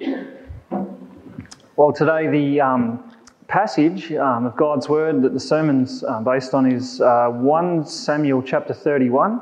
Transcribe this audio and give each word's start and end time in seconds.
Well, 0.00 1.92
today 1.94 2.26
the 2.28 2.60
um, 2.60 3.16
passage 3.48 4.12
um, 4.12 4.44
of 4.46 4.54
God's 4.56 4.88
Word 4.90 5.22
that 5.22 5.32
the 5.32 5.40
sermon's 5.40 6.04
uh, 6.04 6.20
based 6.20 6.52
on 6.52 6.70
is 6.70 7.00
uh, 7.00 7.28
1 7.30 7.86
Samuel 7.86 8.42
chapter 8.42 8.74
31. 8.74 9.40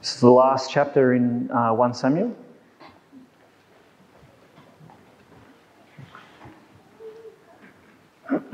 This 0.00 0.14
is 0.14 0.20
the 0.20 0.30
last 0.30 0.70
chapter 0.70 1.12
in 1.12 1.50
uh, 1.50 1.74
1 1.74 1.92
Samuel. 1.94 2.34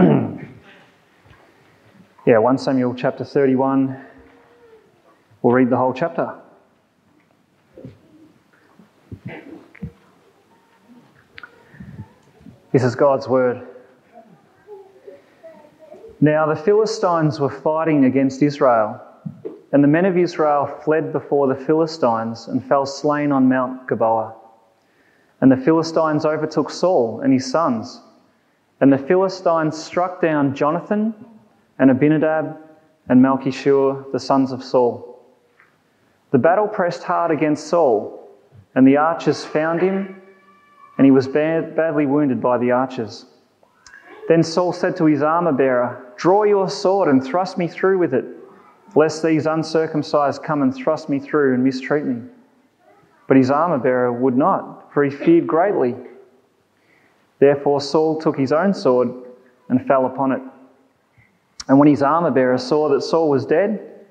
yeah, 2.27 2.39
1 2.39 2.59
Samuel 2.59 2.95
chapter 2.95 3.25
31. 3.25 3.97
We'll 5.43 5.55
read 5.55 5.71
the 5.71 5.77
whole 5.77 5.93
chapter. 5.93 6.35
This 12.73 12.85
is 12.85 12.95
God's 12.95 13.27
word. 13.27 13.67
Now 16.21 16.47
the 16.47 16.55
Philistines 16.55 17.41
were 17.41 17.51
fighting 17.51 18.05
against 18.05 18.43
Israel, 18.43 19.01
and 19.73 19.83
the 19.83 19.89
men 19.89 20.05
of 20.05 20.17
Israel 20.17 20.67
fled 20.85 21.13
before 21.13 21.49
the 21.49 21.65
Philistines 21.65 22.47
and 22.47 22.65
fell 22.65 22.87
slain 22.87 23.33
on 23.33 23.49
Mount 23.49 23.89
Gilboa. 23.89 24.37
And 25.41 25.51
the 25.51 25.57
Philistines 25.57 26.25
overtook 26.25 26.71
Saul 26.71 27.23
and 27.23 27.33
his 27.33 27.51
sons. 27.51 28.03
And 28.81 28.93
the 28.93 28.99
Philistines 28.99 29.77
struck 29.77 30.23
down 30.23 30.55
Jonathan 30.55 31.13
and 31.81 31.91
Abinadab 31.91 32.57
and 33.09 33.21
Malchishua, 33.21 34.13
the 34.13 34.21
sons 34.21 34.53
of 34.53 34.63
Saul. 34.63 35.27
The 36.31 36.39
battle 36.39 36.69
pressed 36.69 37.03
hard 37.03 37.33
against 37.33 37.67
Saul, 37.67 38.31
and 38.77 38.87
the 38.87 38.99
archers 38.99 39.45
found 39.45 39.81
him 39.83 40.20
was 41.21 41.29
bad, 41.29 41.77
badly 41.77 42.07
wounded 42.07 42.41
by 42.41 42.57
the 42.57 42.71
archers. 42.71 43.27
Then 44.27 44.43
Saul 44.43 44.73
said 44.73 44.97
to 44.97 45.05
his 45.05 45.21
armor 45.23 45.53
bearer, 45.53 46.15
Draw 46.17 46.45
your 46.45 46.71
sword 46.71 47.11
and 47.11 47.23
thrust 47.23 47.59
me 47.59 47.69
through 47.69 47.99
with 47.99 48.15
it, 48.15 48.25
lest 48.95 49.23
these 49.23 49.45
uncircumcised 49.45 50.43
come 50.43 50.63
and 50.63 50.75
thrust 50.75 51.11
me 51.11 51.19
through 51.19 51.53
and 51.53 51.63
mistreat 51.63 52.07
me. 52.07 52.23
But 53.29 53.37
his 53.37 53.51
armor 53.51 53.77
bearer 53.77 54.11
would 54.11 54.35
not, 54.35 54.91
for 54.95 55.05
he 55.05 55.11
feared 55.11 55.47
greatly. 55.47 55.95
Therefore 57.39 57.83
Saul 57.83 58.19
took 58.19 58.39
his 58.39 58.51
own 58.51 58.73
sword 58.73 59.11
and 59.69 59.87
fell 59.87 60.07
upon 60.07 60.33
it. 60.33 60.41
And 61.69 61.79
when 61.79 61.89
his 61.89 62.03
armor 62.03 62.31
bearer 62.31 62.57
saw 62.57 62.89
that 62.89 63.03
Saul 63.03 63.29
was 63.29 63.45
dead, 63.45 64.07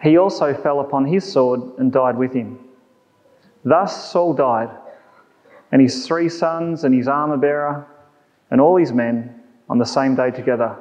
he 0.00 0.16
also 0.16 0.54
fell 0.54 0.78
upon 0.78 1.06
his 1.06 1.24
sword 1.24 1.60
and 1.78 1.90
died 1.90 2.16
with 2.16 2.32
him. 2.32 2.60
Thus 3.64 4.12
Saul 4.12 4.32
died 4.32 4.70
and 5.72 5.82
his 5.82 6.06
three 6.06 6.28
sons 6.28 6.84
and 6.84 6.94
his 6.94 7.08
armor 7.08 7.36
bearer 7.36 7.86
and 8.50 8.60
all 8.60 8.76
his 8.76 8.92
men 8.92 9.42
on 9.68 9.78
the 9.78 9.84
same 9.84 10.14
day 10.14 10.30
together. 10.30 10.76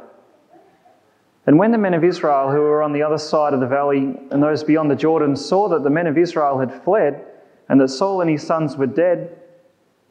And 1.48 1.60
when 1.60 1.72
the 1.72 1.78
men 1.78 1.94
of 1.94 2.04
Israel 2.04 2.52
who 2.52 2.62
were 2.62 2.82
on 2.82 2.94
the 2.94 3.04
other 3.04 3.18
side 3.18 3.54
of 3.54 3.60
the 3.60 3.68
valley 3.68 4.18
and 4.32 4.42
those 4.42 4.64
beyond 4.64 4.90
the 4.90 4.96
Jordan 4.96 5.36
saw 5.36 5.70
that 5.70 5.84
the 5.84 5.90
men 5.90 6.08
of 6.08 6.18
Israel 6.18 6.60
had 6.60 6.84
fled 6.84 7.24
and 7.70 7.80
that 7.82 7.90
Saul 7.90 8.22
and 8.22 8.30
his 8.30 8.46
sons 8.46 8.78
were 8.78 8.88
dead, 8.88 9.38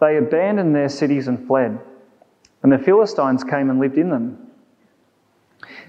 they 0.00 0.16
abandoned 0.16 0.75
their 0.75 0.88
cities 0.88 1.28
and 1.28 1.47
fled. 1.47 1.78
And 2.62 2.72
the 2.72 2.78
Philistines 2.78 3.44
came 3.44 3.70
and 3.70 3.78
lived 3.78 3.98
in 3.98 4.11
them. 4.11 4.38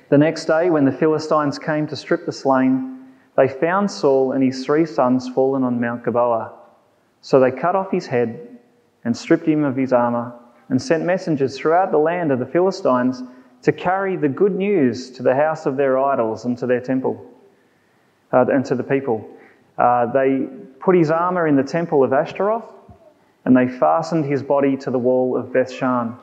The 0.10 0.18
next 0.18 0.46
day, 0.46 0.70
when 0.70 0.86
the 0.86 0.92
Philistines 0.92 1.58
came 1.58 1.88
to 1.88 1.96
strip 1.96 2.26
the 2.26 2.32
slain, 2.32 3.06
they 3.36 3.48
found 3.48 3.90
Saul 3.90 4.34
and 4.34 4.44
his 4.44 4.66
three 4.66 4.86
sons 4.86 5.28
fallen 5.28 5.64
on 5.64 5.82
Mount 5.82 6.04
Gilboa. 6.04 6.54
So 7.22 7.40
they 7.40 7.52
cut 7.52 7.76
off 7.76 7.92
his 7.92 8.06
head 8.06 8.55
and 9.06 9.16
stripped 9.16 9.48
him 9.48 9.64
of 9.64 9.76
his 9.76 9.94
armour, 9.94 10.34
and 10.70 10.82
sent 10.82 11.06
messengers 11.06 11.58
throughout 11.58 11.92
the 11.92 11.98
land 11.98 12.32
of 12.32 12.40
the 12.40 12.46
Philistines 12.46 13.24
to 13.62 13.72
carry 13.72 14.18
the 14.18 14.28
good 14.28 14.56
news 14.56 15.12
to 15.12 15.24
the 15.24 15.36
house 15.36 15.66
of 15.66 15.78
their 15.78 15.98
idols 15.98 16.46
and 16.46 16.58
to 16.58 16.66
their 16.66 16.82
temple, 16.82 17.24
uh, 18.34 18.46
and 18.48 18.66
to 18.66 18.76
the 18.76 18.84
people. 18.84 19.30
Uh, 19.78 20.08
they 20.08 20.48
put 20.80 20.96
his 20.96 21.12
armour 21.12 21.48
in 21.48 21.56
the 21.56 21.64
temple 21.64 22.04
of 22.04 22.14
Ashtaroth, 22.14 22.66
and 23.46 23.56
they 23.56 23.68
fastened 23.68 24.26
his 24.26 24.42
body 24.42 24.76
to 24.78 24.92
the 24.92 25.00
wall 25.00 25.38
of 25.38 25.48
Bethshan. 25.48 26.18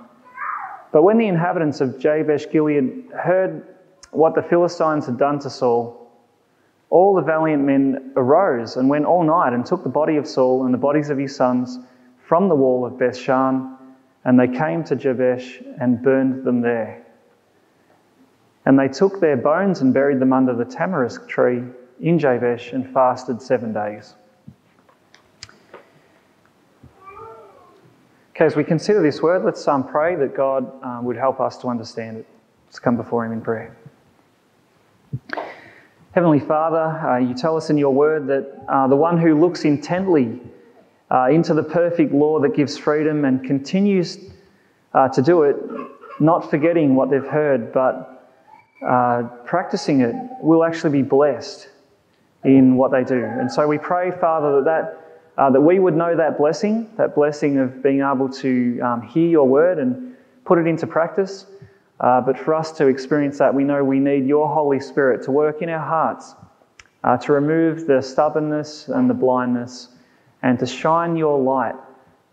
But 0.91 1.03
when 1.03 1.19
the 1.19 1.28
inhabitants 1.28 1.81
of 1.81 1.99
Jabesh 1.99 2.50
Gilead 2.50 3.10
heard 3.12 3.66
what 4.10 4.34
the 4.34 4.43
Philistines 4.43 5.06
had 5.06 5.19
done 5.19 5.38
to 5.41 5.50
Saul, 5.50 6.10
all 6.91 7.14
the 7.14 7.22
valiant 7.22 7.64
men 7.64 8.12
arose 8.16 8.76
and 8.76 8.88
went 8.88 9.06
all 9.06 9.22
night 9.22 9.54
and 9.54 9.64
took 9.64 9.82
the 9.82 9.88
body 9.88 10.16
of 10.16 10.26
Saul 10.26 10.66
and 10.66 10.75
the 10.75 10.78
bodies 10.78 11.09
of 11.09 11.16
his 11.16 11.34
sons 11.34 11.78
from 12.27 12.49
the 12.49 12.55
wall 12.55 12.84
of 12.84 12.94
Bethshan, 12.94 13.77
and 14.25 14.38
they 14.38 14.49
came 14.49 14.84
to 14.84 14.97
Jabesh 14.97 15.62
and 15.81 16.03
burned 16.03 16.44
them 16.44 16.60
there. 16.60 17.05
And 18.65 18.78
they 18.78 18.88
took 18.88 19.21
their 19.21 19.37
bones 19.37 19.81
and 19.81 19.93
buried 19.93 20.21
them 20.21 20.32
under 20.32 20.55
the 20.55 20.65
tamarisk 20.65 21.28
tree 21.28 21.62
in 22.00 22.19
Jabesh 22.19 22.72
and 22.72 22.88
fasted 22.93 23.43
seven 23.43 23.72
days. 23.72 24.15
Okay, 28.34 28.47
as 28.47 28.56
we 28.56 28.65
consider 28.65 29.03
this 29.03 29.21
word, 29.21 29.44
let's 29.44 29.66
um, 29.69 29.87
pray 29.87 30.16
that 30.16 30.34
God 30.34 30.72
uh, 30.82 31.00
would 31.03 31.16
help 31.16 31.41
us 31.41 31.59
to 31.59 31.69
understand 31.69 32.16
it. 32.16 32.27
Let's 32.66 32.78
come 32.78 32.97
before 32.97 33.27
Him 33.27 33.32
in 33.32 33.43
prayer. 33.43 33.77
Heavenly 36.12 36.41
Father, 36.41 36.78
uh, 36.78 37.19
you 37.19 37.34
tell 37.34 37.56
us 37.56 37.69
in 37.69 37.77
your 37.77 37.93
word 37.93 38.27
that 38.28 38.65
uh, 38.69 38.87
the 38.87 38.97
one 38.97 39.19
who 39.19 39.38
looks 39.38 39.65
intently 39.65 40.41
uh, 41.12 41.28
into 41.31 41.53
the 41.53 41.62
perfect 41.62 42.12
law 42.12 42.41
that 42.41 42.55
gives 42.55 42.78
freedom 42.78 43.25
and 43.27 43.45
continues 43.45 44.19
uh, 44.95 45.09
to 45.11 45.21
do 45.21 45.43
it, 45.43 45.56
not 46.21 46.49
forgetting 46.50 46.95
what 46.95 47.11
they've 47.11 47.27
heard, 47.27 47.71
but 47.73 48.31
uh, 48.87 49.23
practicing 49.45 50.00
it, 50.00 50.15
will 50.41 50.65
actually 50.65 50.91
be 50.91 51.03
blessed 51.03 51.69
in 52.45 52.77
what 52.77 52.91
they 52.91 53.05
do. 53.05 53.23
And 53.25 53.53
so 53.53 53.69
we 53.69 53.78
pray, 53.78 54.11
Father, 54.11 54.62
that, 54.62 54.65
that, 54.65 55.41
uh, 55.41 55.50
that 55.50 55.61
we 55.61 55.78
would 55.78 55.95
know 55.95 56.17
that 56.17 56.39
blessing, 56.39 56.91
that 56.97 57.15
blessing 57.15 57.59
of 57.59 57.83
being 57.83 58.00
able 58.00 58.29
to 58.31 58.81
um, 58.81 59.03
hear 59.03 59.29
your 59.29 59.47
word 59.47 59.79
and 59.79 60.17
put 60.44 60.59
it 60.59 60.67
into 60.67 60.87
practice. 60.87 61.47
Uh, 62.00 62.21
but 62.21 62.39
for 62.39 62.55
us 62.55 62.73
to 62.73 62.89
experience 62.89 63.39
that, 63.39 63.55
we 63.55 63.65
know 63.65 63.84
we 63.84 64.00
need 64.00 64.27
your 64.27 64.49
Holy 64.49 64.81
Spirit 64.81 65.23
to 65.25 65.31
work 65.31 65.62
in 65.62 65.69
our 65.69 65.87
hearts, 65.87 66.34
uh, 67.05 67.17
to 67.19 67.33
remove 67.33 67.87
the 67.87 68.00
stubbornness 68.00 68.89
and 68.89 69.09
the 69.09 69.15
blindness 69.15 69.89
and 70.42 70.58
to 70.58 70.66
shine 70.66 71.16
your 71.16 71.38
light 71.38 71.75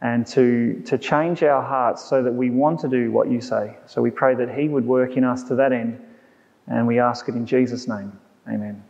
and 0.02 0.26
to, 0.26 0.82
to 0.86 0.98
change 0.98 1.44
our 1.44 1.62
hearts 1.62 2.04
so 2.04 2.24
that 2.24 2.32
we 2.32 2.50
want 2.50 2.80
to 2.80 2.88
do 2.88 3.12
what 3.12 3.30
you 3.30 3.42
say. 3.42 3.76
So 3.86 4.02
we 4.02 4.12
pray 4.12 4.34
that 4.36 4.54
He 4.54 4.70
would 4.70 4.86
work 4.86 5.18
in 5.18 5.24
us 5.24 5.44
to 5.46 5.56
that 5.56 5.74
end, 5.74 6.02
and 6.68 6.88
we 6.88 7.00
ask 7.00 7.28
it 7.28 7.36
in 7.36 7.46
Jesus' 7.46 7.88
name. 7.88 8.18
Amen. 8.48 8.84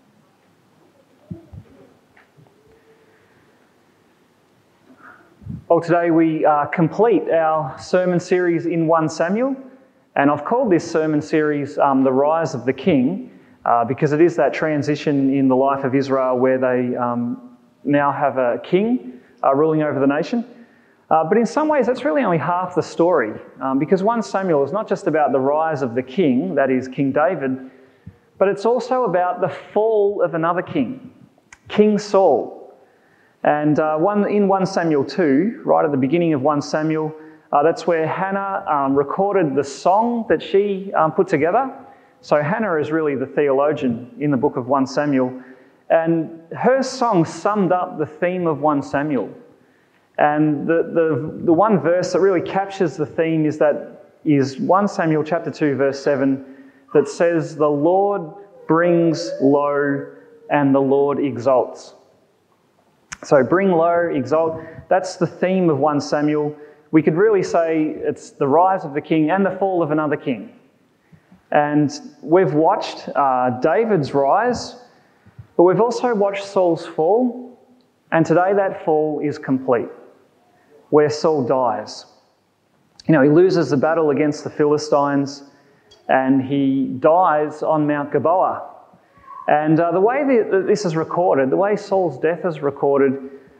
Well, 5.67 5.81
today 5.81 6.11
we 6.11 6.45
uh, 6.45 6.65
complete 6.65 7.29
our 7.29 7.77
sermon 7.79 8.19
series 8.19 8.65
in 8.65 8.87
1 8.87 9.09
Samuel, 9.09 9.55
and 10.15 10.29
I've 10.29 10.45
called 10.45 10.71
this 10.71 10.89
sermon 10.89 11.21
series 11.21 11.77
um, 11.77 12.03
The 12.03 12.11
Rise 12.11 12.53
of 12.53 12.65
the 12.65 12.73
King 12.73 13.39
uh, 13.65 13.85
because 13.85 14.11
it 14.11 14.21
is 14.21 14.35
that 14.35 14.53
transition 14.53 15.33
in 15.33 15.47
the 15.47 15.55
life 15.55 15.83
of 15.83 15.95
Israel 15.95 16.37
where 16.37 16.57
they 16.57 16.95
um, 16.95 17.48
now 17.83 18.11
have 18.11 18.37
a 18.37 18.59
king 18.63 19.21
uh, 19.43 19.53
ruling 19.55 19.81
over 19.83 19.99
the 19.99 20.07
nation. 20.07 20.45
Uh, 21.09 21.23
but 21.23 21.37
in 21.37 21.45
some 21.45 21.67
ways, 21.67 21.87
that's 21.87 22.05
really 22.05 22.21
only 22.21 22.37
half 22.37 22.75
the 22.75 22.83
story, 22.83 23.39
um, 23.61 23.79
because 23.79 24.03
1 24.03 24.21
Samuel 24.21 24.63
is 24.63 24.71
not 24.71 24.87
just 24.87 25.07
about 25.07 25.31
the 25.31 25.39
rise 25.39 25.81
of 25.81 25.95
the 25.95 26.03
king, 26.03 26.53
that 26.53 26.69
is 26.69 26.87
King 26.87 27.11
David, 27.11 27.71
but 28.37 28.47
it's 28.47 28.63
also 28.63 29.05
about 29.05 29.41
the 29.41 29.49
fall 29.49 30.21
of 30.23 30.35
another 30.35 30.61
king, 30.61 31.11
King 31.67 31.97
Saul. 31.97 32.59
And 33.43 33.79
uh, 33.79 33.97
one, 33.97 34.29
in 34.29 34.47
1 34.47 34.65
Samuel 34.67 35.03
2, 35.03 35.63
right 35.65 35.83
at 35.83 35.91
the 35.91 35.97
beginning 35.97 36.33
of 36.33 36.41
1 36.41 36.61
Samuel, 36.61 37.13
uh, 37.51 37.63
that's 37.63 37.87
where 37.87 38.07
Hannah 38.07 38.63
um, 38.69 38.95
recorded 38.95 39.55
the 39.55 39.63
song 39.63 40.25
that 40.29 40.43
she 40.43 40.93
um, 40.93 41.11
put 41.11 41.27
together. 41.27 41.73
So 42.21 42.41
Hannah 42.41 42.75
is 42.75 42.91
really 42.91 43.15
the 43.15 43.25
theologian 43.25 44.11
in 44.19 44.29
the 44.29 44.37
book 44.37 44.57
of 44.57 44.67
1 44.67 44.85
Samuel. 44.85 45.41
And 45.89 46.41
her 46.55 46.83
song 46.83 47.25
summed 47.25 47.71
up 47.71 47.97
the 47.97 48.05
theme 48.05 48.45
of 48.45 48.59
1 48.59 48.83
Samuel. 48.83 49.29
And 50.17 50.67
the, 50.67 50.83
the, 50.93 51.45
the 51.45 51.53
one 51.53 51.79
verse 51.79 52.13
that 52.13 52.19
really 52.19 52.41
captures 52.41 52.97
the 52.97 53.05
theme 53.05 53.45
is 53.45 53.57
that 53.59 54.17
is 54.25 54.59
1 54.59 54.87
Samuel 54.87 55.23
chapter 55.23 55.49
2, 55.49 55.75
verse 55.75 56.03
7, 56.03 56.45
that 56.93 57.07
says, 57.07 57.55
The 57.55 57.69
Lord 57.69 58.33
brings 58.67 59.31
low 59.41 60.13
and 60.51 60.75
the 60.75 60.79
Lord 60.79 61.19
exalts. 61.19 61.95
So 63.23 63.43
bring 63.43 63.71
low, 63.71 64.09
exalt. 64.13 64.61
That's 64.89 65.15
the 65.15 65.27
theme 65.27 65.69
of 65.69 65.79
1 65.79 66.01
Samuel. 66.01 66.55
We 66.91 67.01
could 67.01 67.15
really 67.15 67.43
say 67.43 67.95
it's 67.97 68.31
the 68.31 68.47
rise 68.47 68.85
of 68.85 68.93
the 68.93 69.01
king 69.01 69.31
and 69.31 69.45
the 69.45 69.51
fall 69.51 69.81
of 69.81 69.91
another 69.91 70.17
king. 70.17 70.53
And 71.51 71.91
we've 72.21 72.53
watched 72.53 73.09
uh, 73.15 73.59
David's 73.61 74.13
rise 74.13 74.75
but 75.59 75.65
we've 75.65 75.81
also 75.81 76.15
watched 76.15 76.45
Saul's 76.45 76.85
fall, 76.85 77.59
and 78.13 78.25
today 78.25 78.53
that 78.53 78.85
fall 78.85 79.19
is 79.21 79.37
complete. 79.37 79.89
where 80.89 81.09
Saul 81.09 81.45
dies. 81.45 82.05
You 83.07 83.13
know, 83.13 83.21
he 83.21 83.29
loses 83.29 83.69
the 83.69 83.77
battle 83.77 84.09
against 84.11 84.43
the 84.43 84.49
Philistines 84.49 85.43
and 86.07 86.41
he 86.43 86.85
dies 86.99 87.61
on 87.63 87.85
Mount 87.85 88.11
Gilboa. 88.11 88.67
And 89.47 89.79
uh, 89.79 89.91
the 89.91 90.01
way 90.01 90.23
that 90.23 90.65
this 90.67 90.85
is 90.85 90.95
recorded, 90.95 91.49
the 91.49 91.57
way 91.57 91.75
Saul's 91.75 92.19
death 92.19 92.45
is 92.45 92.61
recorded, 92.61 93.13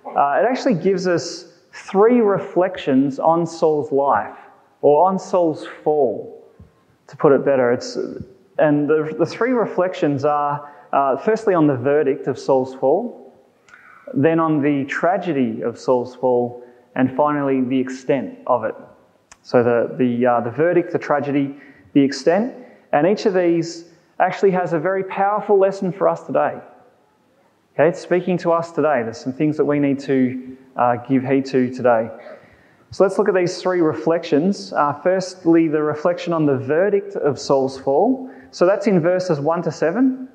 uh, 0.06 0.42
it 0.42 0.48
actually 0.50 0.76
gives 0.76 1.08
us 1.08 1.54
three 1.74 2.22
reflections 2.22 3.20
on 3.20 3.46
Saul's 3.46 3.92
life, 3.92 4.38
or 4.82 5.08
on 5.08 5.20
Saul's 5.20 5.68
fall, 5.84 6.44
to 7.08 7.18
put 7.18 7.32
it 7.32 7.46
better. 7.46 7.72
It's, 7.72 7.96
and 8.58 8.88
the, 8.88 9.16
the 9.18 9.26
three 9.26 9.52
reflections 9.52 10.26
are 10.26 10.72
uh, 10.92 11.18
firstly 11.18 11.54
on 11.54 11.68
the 11.68 11.76
verdict 11.76 12.28
of 12.28 12.38
Saul's 12.38 12.76
fall, 12.76 13.34
then 14.14 14.40
on 14.40 14.62
the 14.62 14.86
tragedy 14.86 15.62
of 15.62 15.78
Saul's 15.78 16.16
fall, 16.16 16.64
and 16.96 17.16
finally 17.16 17.62
the 17.62 17.80
extent 17.80 18.40
of 18.48 18.64
it. 18.64 18.76
So 19.44 19.64
the, 19.64 19.96
the, 19.98 20.26
uh, 20.26 20.42
the 20.42 20.52
verdict, 20.52 20.92
the 20.92 21.00
tragedy, 21.00 21.56
the 21.94 22.02
extent, 22.02 22.54
and 22.92 23.08
each 23.08 23.26
of 23.26 23.34
these 23.34 23.86
actually 24.20 24.52
has 24.52 24.74
a 24.74 24.80
very 24.80 25.04
powerful 25.04 25.58
lesson 25.58 25.92
for 25.92 26.08
us 26.08 26.24
today. 26.24 26.60
Okay, 27.74 27.88
it's 27.88 28.02
speaking 28.02 28.38
to 28.40 28.52
us 28.52 28.72
today. 28.72 29.04
There's 29.04 29.18
some 29.20 29.32
things 29.32 29.56
that 29.58 29.66
we 29.66 29.80
need 29.80 30.00
to 30.00 30.58
uh, 30.76 30.96
give 30.98 31.24
heed 31.24 31.46
to 31.46 31.74
today. 31.74 32.10
So 32.92 33.04
let's 33.04 33.18
look 33.20 33.30
at 33.30 33.36
these 33.36 33.62
three 33.62 33.82
reflections. 33.82 34.74
Uh, 34.74 34.94
firstly, 34.94 35.68
the 35.68 35.82
reflection 35.82 36.34
on 36.34 36.46
the 36.46 36.58
verdict 36.58 37.16
of 37.16 37.40
Saul's 37.40 37.80
fall. 37.80 38.30
So 38.52 38.66
that's 38.66 38.88
in 38.88 39.00
verses 39.00 39.40
1 39.40 39.62
to 39.64 39.72
7. 39.72 40.28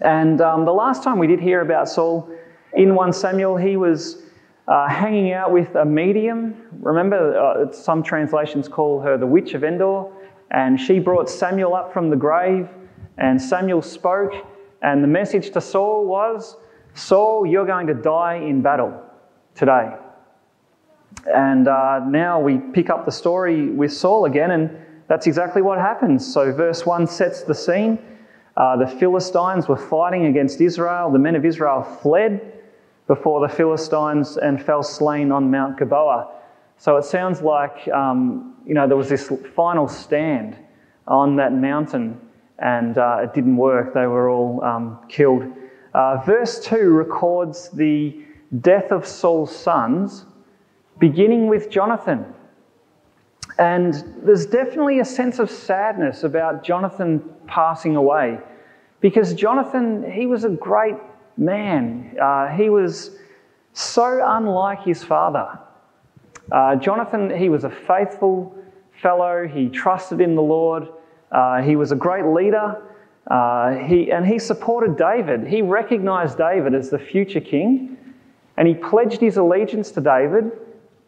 And 0.00 0.40
um, 0.40 0.64
the 0.64 0.72
last 0.72 1.02
time 1.02 1.18
we 1.18 1.26
did 1.26 1.40
hear 1.40 1.60
about 1.60 1.88
Saul 1.88 2.30
in 2.72 2.94
1 2.94 3.12
Samuel, 3.12 3.56
he 3.56 3.76
was 3.76 4.22
uh, 4.68 4.88
hanging 4.88 5.32
out 5.32 5.52
with 5.52 5.74
a 5.74 5.84
medium. 5.84 6.54
Remember, 6.80 7.38
uh, 7.38 7.72
some 7.72 8.02
translations 8.02 8.68
call 8.68 9.00
her 9.00 9.18
the 9.18 9.26
witch 9.26 9.54
of 9.54 9.64
Endor. 9.64 10.06
And 10.50 10.80
she 10.80 10.98
brought 10.98 11.28
Samuel 11.28 11.74
up 11.74 11.92
from 11.92 12.10
the 12.10 12.16
grave, 12.16 12.68
and 13.18 13.40
Samuel 13.40 13.82
spoke. 13.82 14.32
And 14.82 15.02
the 15.02 15.08
message 15.08 15.50
to 15.52 15.60
Saul 15.60 16.06
was 16.06 16.56
Saul, 16.94 17.46
you're 17.46 17.66
going 17.66 17.86
to 17.86 17.94
die 17.94 18.36
in 18.36 18.62
battle 18.62 19.00
today. 19.54 19.94
And 21.32 21.68
uh, 21.68 22.00
now 22.08 22.40
we 22.40 22.58
pick 22.58 22.90
up 22.90 23.04
the 23.04 23.12
story 23.12 23.68
with 23.68 23.92
Saul 23.92 24.24
again, 24.24 24.52
and 24.52 24.70
that's 25.06 25.26
exactly 25.26 25.62
what 25.62 25.78
happens. 25.78 26.26
So, 26.32 26.52
verse 26.52 26.86
1 26.86 27.06
sets 27.06 27.42
the 27.42 27.54
scene. 27.54 27.98
Uh, 28.60 28.76
the 28.76 28.86
Philistines 28.86 29.68
were 29.68 29.76
fighting 29.76 30.26
against 30.26 30.60
Israel. 30.60 31.10
The 31.10 31.18
men 31.18 31.34
of 31.34 31.46
Israel 31.46 31.82
fled 31.82 32.58
before 33.06 33.40
the 33.40 33.48
Philistines 33.48 34.36
and 34.36 34.62
fell 34.62 34.82
slain 34.82 35.32
on 35.32 35.50
Mount 35.50 35.78
Gilboa. 35.78 36.28
So 36.76 36.98
it 36.98 37.06
sounds 37.06 37.40
like 37.40 37.88
um, 37.88 38.54
you 38.66 38.74
know 38.74 38.86
there 38.86 38.98
was 38.98 39.08
this 39.08 39.32
final 39.56 39.88
stand 39.88 40.58
on 41.08 41.36
that 41.36 41.54
mountain, 41.54 42.20
and 42.58 42.98
uh, 42.98 43.20
it 43.22 43.32
didn't 43.32 43.56
work. 43.56 43.94
They 43.94 44.06
were 44.06 44.28
all 44.28 44.62
um, 44.62 44.98
killed. 45.08 45.44
Uh, 45.94 46.18
verse 46.26 46.62
two 46.62 46.90
records 46.90 47.70
the 47.70 48.22
death 48.60 48.92
of 48.92 49.06
Saul's 49.06 49.56
sons, 49.56 50.26
beginning 50.98 51.46
with 51.46 51.70
Jonathan. 51.70 52.26
And 53.58 53.94
there's 54.22 54.44
definitely 54.44 55.00
a 55.00 55.04
sense 55.06 55.38
of 55.38 55.50
sadness 55.50 56.24
about 56.24 56.62
Jonathan 56.62 57.24
passing 57.46 57.96
away 57.96 58.38
because 59.00 59.34
Jonathan, 59.34 60.10
he 60.10 60.26
was 60.26 60.44
a 60.44 60.50
great 60.50 60.96
man. 61.36 62.16
Uh, 62.20 62.48
he 62.48 62.68
was 62.68 63.12
so 63.72 64.20
unlike 64.24 64.82
his 64.82 65.02
father. 65.02 65.58
Uh, 66.52 66.76
Jonathan, 66.76 67.36
he 67.36 67.48
was 67.48 67.64
a 67.64 67.70
faithful 67.70 68.54
fellow. 69.00 69.46
He 69.46 69.68
trusted 69.68 70.20
in 70.20 70.34
the 70.34 70.42
Lord. 70.42 70.88
Uh, 71.32 71.62
he 71.62 71.76
was 71.76 71.92
a 71.92 71.96
great 71.96 72.26
leader. 72.26 72.82
Uh, 73.30 73.74
he, 73.76 74.10
and 74.10 74.26
he 74.26 74.38
supported 74.38 74.96
David. 74.96 75.46
He 75.46 75.62
recognized 75.62 76.36
David 76.36 76.74
as 76.74 76.90
the 76.90 76.98
future 76.98 77.40
king. 77.40 77.96
And 78.56 78.66
he 78.66 78.74
pledged 78.74 79.20
his 79.20 79.36
allegiance 79.36 79.90
to 79.92 80.00
David, 80.00 80.50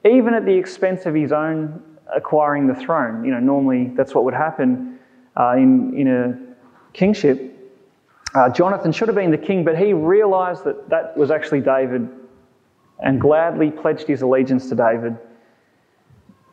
even 0.04 0.32
at 0.32 0.46
the 0.46 0.54
expense 0.54 1.04
of 1.06 1.14
his 1.14 1.32
own 1.32 1.82
acquiring 2.14 2.66
the 2.66 2.74
throne. 2.74 3.24
You 3.24 3.32
know, 3.32 3.40
normally 3.40 3.92
that's 3.96 4.14
what 4.14 4.24
would 4.24 4.34
happen 4.34 4.98
uh, 5.36 5.54
in, 5.56 5.94
in 5.96 6.08
a 6.08 6.38
kingship. 6.92 7.51
Uh, 8.34 8.48
Jonathan 8.48 8.92
should 8.92 9.08
have 9.08 9.14
been 9.14 9.30
the 9.30 9.38
king, 9.38 9.64
but 9.64 9.76
he 9.76 9.92
realized 9.92 10.64
that 10.64 10.88
that 10.88 11.16
was 11.16 11.30
actually 11.30 11.60
David 11.60 12.08
and 13.00 13.20
gladly 13.20 13.70
pledged 13.70 14.06
his 14.06 14.22
allegiance 14.22 14.68
to 14.68 14.74
David. 14.74 15.16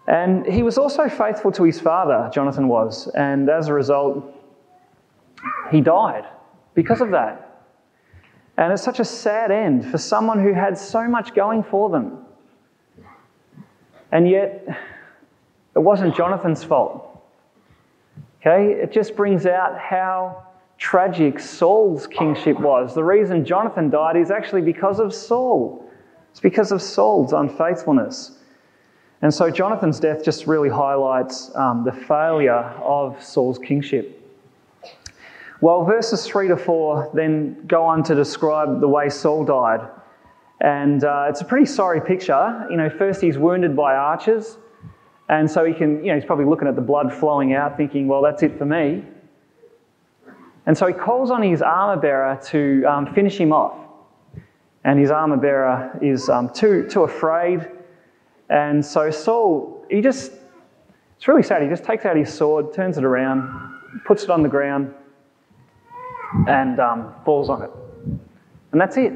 And 0.08 0.46
he 0.46 0.64
was 0.64 0.78
also 0.78 1.08
faithful 1.08 1.52
to 1.54 1.64
his 1.64 1.80
father, 1.80 2.30
Jonathan 2.34 2.68
was, 2.68 3.08
and 3.16 3.50
as 3.50 3.68
a 3.68 3.74
result, 3.74 4.26
he 5.72 5.82
died 5.82 6.26
because 6.74 7.00
of 7.00 7.12
that. 7.12 7.64
And 8.58 8.74
it's 8.74 8.84
such 8.84 9.00
a 9.00 9.06
sad 9.06 9.52
end 9.52 9.86
for 9.86 9.98
someone 9.98 10.44
who 10.44 10.52
had 10.52 10.78
so 10.78 11.08
much 11.08 11.34
going 11.34 11.64
for 11.64 11.90
them. 11.90 12.26
And 14.12 14.28
yet, 14.28 14.68
it 15.76 15.80
wasn't 15.80 16.16
Jonathan's 16.16 16.64
fault. 16.64 17.24
Okay? 18.42 18.74
It 18.74 18.92
just 18.92 19.16
brings 19.16 19.46
out 19.46 19.78
how 19.78 20.49
tragic 20.80 21.40
Saul's 21.40 22.08
kingship 22.08 22.60
was. 22.60 22.96
The 22.96 23.04
reason 23.04 23.46
Jonathan 23.46 23.90
died 23.90 24.16
is 24.16 24.32
actually 24.32 24.62
because 24.62 25.00
of 25.00 25.14
Saul. 25.14 25.86
It's 26.32 26.40
because 26.40 26.72
of 26.72 26.82
Saul's 26.82 27.34
unfaithfulness. 27.34 28.38
And 29.22 29.34
so 29.34 29.52
Jonathan's 29.52 30.00
death 30.00 30.24
just 30.24 30.48
really 30.48 30.70
highlights 30.70 31.54
um, 31.56 31.84
the 31.84 31.92
failure 31.92 32.64
of 32.82 33.22
Saul's 33.22 33.60
kingship. 33.60 34.16
Well, 35.60 35.84
verses 35.84 36.26
3 36.26 36.48
to 36.48 36.56
4 36.56 37.12
then 37.14 37.68
go 37.68 37.84
on 37.84 38.02
to 38.04 38.16
describe 38.16 38.80
the 38.80 38.88
way 38.88 39.10
Saul 39.10 39.44
died. 39.44 39.86
And 40.62 41.04
uh, 41.04 41.28
it's 41.30 41.42
a 41.42 41.46
pretty 41.46 41.66
sorry 41.66 42.00
picture. 42.00 42.66
You 42.70 42.78
know, 42.78 42.90
first 42.90 43.20
he's 43.20 43.38
wounded 43.38 43.76
by 43.76 43.96
archers. 43.96 44.58
And 45.28 45.52
so 45.52 45.66
he 45.66 45.74
can, 45.74 46.04
you 46.04 46.12
know, 46.12 46.16
he's 46.16 46.26
probably 46.26 46.46
looking 46.46 46.70
at 46.70 46.76
the 46.76 46.82
blood 46.82 47.14
flowing 47.14 47.54
out, 47.54 47.76
thinking, 47.76 48.08
well, 48.08 48.22
that's 48.22 48.42
it 48.42 48.58
for 48.58 48.66
me. 48.66 49.04
And 50.70 50.78
so 50.78 50.88
he 50.88 50.94
calls 50.94 51.32
on 51.32 51.44
his 51.44 51.62
armor 51.62 52.00
bearer 52.00 52.40
to 52.46 52.86
um, 52.86 53.14
finish 53.14 53.38
him 53.38 53.52
off. 53.52 53.76
And 54.86 54.98
his 54.98 55.12
armor 55.12 55.36
bearer 55.36 56.00
is 56.02 56.30
um, 56.30 56.50
too, 56.54 56.88
too 56.88 57.04
afraid 57.04 57.68
and 58.50 58.84
so 58.84 59.12
Saul, 59.12 59.86
he 59.90 60.02
just, 60.02 60.32
it's 61.18 61.28
really 61.28 61.44
sad. 61.44 61.62
He 61.62 61.70
just 61.70 61.84
takes 61.84 62.06
out 62.06 62.16
his 62.16 62.34
sword, 62.34 62.74
turns 62.74 62.98
it 62.98 63.04
around, 63.04 63.80
puts 64.06 64.24
it 64.24 64.30
on 64.32 64.42
the 64.42 64.50
ground, 64.50 64.94
and 66.48 66.80
um, 66.80 67.14
falls 67.26 67.50
on 67.50 67.62
it. 67.62 67.70
And 68.72 68.82
that's 68.82 68.98
it. 68.98 69.14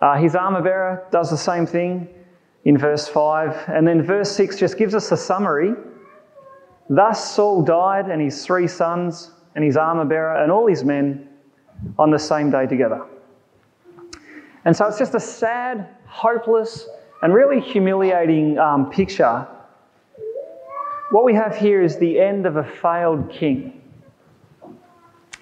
Uh, 0.00 0.16
his 0.16 0.34
armor 0.36 0.62
bearer 0.62 1.06
does 1.10 1.30
the 1.30 1.36
same 1.36 1.66
thing 1.66 2.08
in 2.64 2.76
verse 2.76 3.08
5. 3.08 3.68
And 3.68 3.88
then 3.88 4.02
verse 4.02 4.30
6 4.32 4.58
just 4.58 4.76
gives 4.76 4.94
us 4.94 5.10
a 5.10 5.16
summary. 5.16 5.72
Thus 6.90 7.34
Saul 7.34 7.62
died, 7.62 8.08
and 8.08 8.20
his 8.20 8.44
three 8.44 8.68
sons, 8.68 9.30
and 9.54 9.64
his 9.64 9.76
armor 9.76 10.04
bearer, 10.04 10.42
and 10.42 10.52
all 10.52 10.66
his 10.66 10.84
men 10.84 11.28
on 11.98 12.10
the 12.10 12.18
same 12.18 12.50
day 12.50 12.66
together. 12.66 13.04
And 14.64 14.76
so 14.76 14.86
it's 14.86 14.98
just 14.98 15.14
a 15.14 15.20
sad, 15.20 15.88
hopeless, 16.06 16.88
and 17.22 17.32
really 17.32 17.60
humiliating 17.60 18.58
um, 18.58 18.90
picture. 18.90 19.46
What 21.10 21.24
we 21.24 21.34
have 21.34 21.56
here 21.56 21.82
is 21.82 21.96
the 21.98 22.20
end 22.20 22.46
of 22.46 22.56
a 22.56 22.64
failed 22.64 23.30
king. 23.30 23.80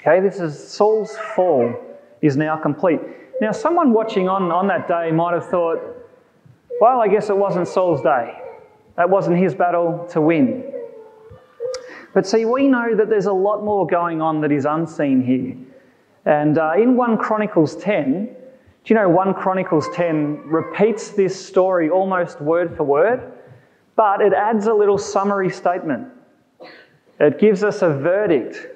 Okay, 0.01 0.21
this 0.21 0.39
is 0.39 0.57
Saul's 0.57 1.17
fall 1.35 1.75
is 2.23 2.37
now 2.37 2.57
complete. 2.57 3.01
Now, 3.41 3.53
someone 3.53 3.93
watching 3.93 4.29
on, 4.29 4.53
on 4.53 4.69
that 4.69 4.87
day 4.87 5.11
might 5.11 5.35
have 5.35 5.49
thought, 5.49 5.81
well, 6.81 7.01
I 7.01 7.09
guess 7.09 7.29
it 7.29 7.37
wasn't 7.37 7.67
Saul's 7.67 8.03
day. 8.03 8.41
That 8.97 9.11
wasn't 9.11 9.39
his 9.39 9.55
battle 9.55 10.07
to 10.11 10.21
win. 10.21 10.73
But 12.17 12.27
see, 12.27 12.47
we 12.47 12.67
know 12.67 12.97
that 12.97 13.11
there's 13.11 13.27
a 13.27 13.33
lot 13.35 13.63
more 13.63 13.87
going 13.87 14.23
on 14.23 14.41
that 14.41 14.51
is 14.51 14.65
unseen 14.65 15.23
here. 15.23 15.55
And 16.25 16.57
uh, 16.57 16.73
in 16.73 16.97
1 16.97 17.19
Chronicles 17.19 17.77
10, 17.77 18.25
do 18.25 18.35
you 18.87 18.95
know 18.95 19.07
1 19.11 19.35
Chronicles 19.35 19.87
10 19.93 20.41
repeats 20.47 21.11
this 21.11 21.37
story 21.47 21.91
almost 21.91 22.41
word 22.41 22.75
for 22.75 22.85
word, 22.85 23.35
but 23.97 24.23
it 24.23 24.33
adds 24.33 24.67
a 24.67 24.73
little 24.73 24.97
summary 24.97 25.51
statement. 25.51 26.09
It 27.21 27.39
gives 27.39 27.63
us 27.63 27.83
a 27.83 27.91
verdict 27.91 28.67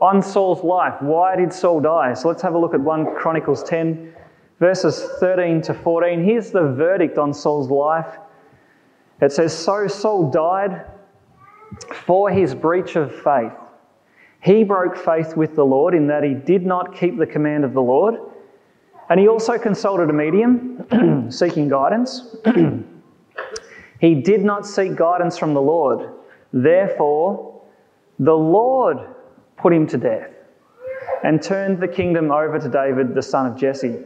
on 0.00 0.22
Saul's 0.22 0.64
life. 0.64 1.02
Why 1.02 1.36
did 1.36 1.52
Saul 1.52 1.80
die? 1.80 2.14
So 2.14 2.28
let's 2.28 2.40
have 2.40 2.54
a 2.54 2.58
look 2.58 2.72
at 2.72 2.80
1 2.80 3.14
Chronicles 3.14 3.62
10, 3.62 4.14
verses 4.58 5.06
13 5.20 5.60
to 5.60 5.74
14. 5.74 6.24
Here's 6.24 6.50
the 6.50 6.62
verdict 6.62 7.18
on 7.18 7.34
Saul's 7.34 7.68
life. 7.68 8.16
It 9.20 9.32
says, 9.32 9.54
So 9.54 9.86
Saul 9.86 10.30
died 10.30 10.86
for 12.06 12.30
his 12.30 12.54
breach 12.54 12.96
of 12.96 13.14
faith. 13.22 13.52
He 14.42 14.64
broke 14.64 14.96
faith 14.96 15.36
with 15.36 15.54
the 15.54 15.64
Lord 15.64 15.94
in 15.94 16.06
that 16.08 16.24
he 16.24 16.34
did 16.34 16.64
not 16.64 16.94
keep 16.94 17.18
the 17.18 17.26
command 17.26 17.64
of 17.64 17.74
the 17.74 17.82
Lord 17.82 18.16
and 19.10 19.18
he 19.18 19.28
also 19.28 19.58
consulted 19.58 20.08
a 20.08 20.12
medium 20.12 21.30
seeking 21.30 21.68
guidance. 21.68 22.36
He 24.00 24.14
did 24.14 24.42
not 24.42 24.66
seek 24.66 24.96
guidance 24.96 25.36
from 25.36 25.52
the 25.52 25.60
Lord. 25.60 26.10
Therefore, 26.54 27.60
the 28.18 28.34
Lord 28.34 28.96
put 29.58 29.72
him 29.72 29.86
to 29.88 29.98
death 29.98 30.30
and 31.22 31.42
turned 31.42 31.80
the 31.80 31.88
kingdom 31.88 32.30
over 32.30 32.58
to 32.58 32.68
David, 32.68 33.14
the 33.14 33.22
son 33.22 33.46
of 33.46 33.58
Jesse. 33.58 33.98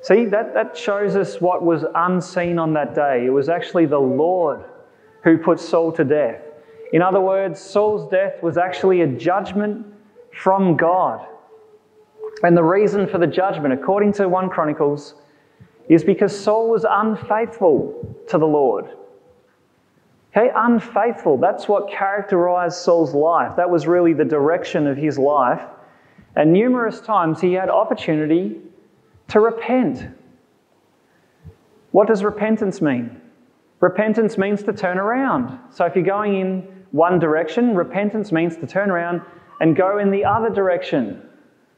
See, 0.00 0.24
that, 0.26 0.54
that 0.54 0.76
shows 0.76 1.16
us 1.16 1.40
what 1.40 1.62
was 1.62 1.84
unseen 1.94 2.58
on 2.58 2.72
that 2.74 2.94
day. 2.94 3.26
It 3.26 3.30
was 3.30 3.50
actually 3.50 3.86
the 3.86 4.00
Lord 4.00 4.64
who 5.24 5.38
put 5.38 5.58
Saul 5.58 5.90
to 5.92 6.04
death. 6.04 6.40
In 6.92 7.02
other 7.02 7.20
words, 7.20 7.58
Saul's 7.58 8.08
death 8.10 8.42
was 8.42 8.56
actually 8.56 9.00
a 9.00 9.06
judgment 9.06 9.86
from 10.32 10.76
God. 10.76 11.26
And 12.42 12.56
the 12.56 12.62
reason 12.62 13.06
for 13.06 13.18
the 13.18 13.26
judgment, 13.26 13.72
according 13.74 14.12
to 14.14 14.28
1 14.28 14.50
Chronicles, 14.50 15.14
is 15.88 16.04
because 16.04 16.38
Saul 16.38 16.70
was 16.70 16.84
unfaithful 16.88 18.16
to 18.28 18.38
the 18.38 18.46
Lord. 18.46 18.90
Okay, 20.36 20.50
unfaithful. 20.54 21.38
That's 21.38 21.68
what 21.68 21.90
characterized 21.90 22.76
Saul's 22.76 23.14
life. 23.14 23.56
That 23.56 23.70
was 23.70 23.86
really 23.86 24.12
the 24.12 24.24
direction 24.24 24.86
of 24.86 24.96
his 24.96 25.18
life. 25.18 25.62
And 26.36 26.52
numerous 26.52 27.00
times 27.00 27.40
he 27.40 27.52
had 27.52 27.70
opportunity 27.70 28.60
to 29.28 29.40
repent. 29.40 30.08
What 31.92 32.08
does 32.08 32.24
repentance 32.24 32.82
mean? 32.82 33.20
Repentance 33.84 34.38
means 34.38 34.62
to 34.62 34.72
turn 34.72 34.96
around. 34.96 35.58
So 35.68 35.84
if 35.84 35.94
you're 35.94 36.06
going 36.06 36.36
in 36.36 36.86
one 36.92 37.18
direction, 37.18 37.74
repentance 37.74 38.32
means 38.32 38.56
to 38.56 38.66
turn 38.66 38.90
around 38.90 39.20
and 39.60 39.76
go 39.76 39.98
in 39.98 40.10
the 40.10 40.24
other 40.24 40.48
direction. 40.48 41.20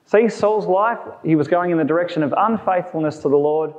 See, 0.04 0.28
Saul's 0.28 0.66
life, 0.66 1.00
he 1.24 1.34
was 1.34 1.48
going 1.48 1.72
in 1.72 1.78
the 1.78 1.84
direction 1.84 2.22
of 2.22 2.32
unfaithfulness 2.36 3.16
to 3.22 3.28
the 3.28 3.36
Lord. 3.36 3.74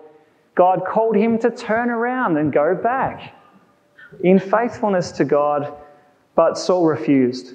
God 0.55 0.81
called 0.85 1.15
him 1.15 1.39
to 1.39 1.49
turn 1.49 1.89
around 1.89 2.35
and 2.35 2.51
go 2.51 2.75
back 2.75 3.33
in 4.25 4.39
faithfulness 4.39 5.13
to 5.13 5.23
God, 5.23 5.73
but 6.35 6.57
Saul 6.57 6.85
refused. 6.85 7.53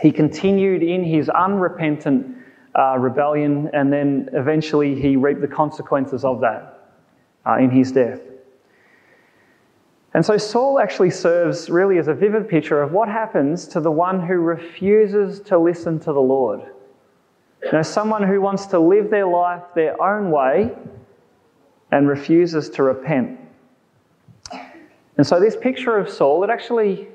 He 0.00 0.12
continued 0.12 0.84
in 0.84 1.02
his 1.02 1.28
unrepentant 1.28 2.36
uh, 2.78 2.98
rebellion, 2.98 3.68
and 3.72 3.92
then 3.92 4.28
eventually 4.32 4.94
he 4.94 5.16
reaped 5.16 5.40
the 5.40 5.48
consequences 5.48 6.24
of 6.24 6.40
that 6.42 6.92
uh, 7.44 7.56
in 7.56 7.70
his 7.70 7.90
death. 7.90 8.20
And 10.16 10.24
so 10.24 10.38
Saul 10.38 10.80
actually 10.80 11.10
serves 11.10 11.68
really 11.68 11.98
as 11.98 12.08
a 12.08 12.14
vivid 12.14 12.48
picture 12.48 12.80
of 12.80 12.90
what 12.90 13.06
happens 13.06 13.68
to 13.68 13.80
the 13.80 13.90
one 13.90 14.18
who 14.26 14.36
refuses 14.36 15.40
to 15.40 15.58
listen 15.58 16.00
to 16.00 16.06
the 16.06 16.22
Lord. 16.22 16.62
You 17.62 17.72
know, 17.72 17.82
someone 17.82 18.22
who 18.22 18.40
wants 18.40 18.64
to 18.68 18.78
live 18.78 19.10
their 19.10 19.26
life 19.26 19.62
their 19.74 20.00
own 20.00 20.30
way 20.30 20.74
and 21.92 22.08
refuses 22.08 22.70
to 22.70 22.82
repent. 22.82 23.38
And 25.18 25.26
so 25.26 25.38
this 25.38 25.54
picture 25.54 25.98
of 25.98 26.08
Saul, 26.08 26.42
it 26.44 26.48
actually 26.48 27.08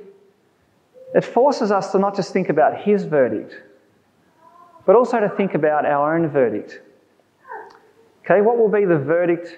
it 1.16 1.26
forces 1.26 1.72
us 1.72 1.92
to 1.94 1.98
not 1.98 2.16
just 2.16 2.32
think 2.32 2.50
about 2.50 2.84
his 2.84 3.06
verdict, 3.06 3.64
but 4.86 4.96
also 4.96 5.20
to 5.20 5.30
think 5.30 5.56
about 5.56 5.88
our 5.88 6.16
own 6.16 6.28
verdict. 6.28 6.82
Okay, 8.24 8.42
what 8.42 8.60
will 8.60 8.70
be 8.70 8.86
the 8.86 9.00
verdict 9.00 9.58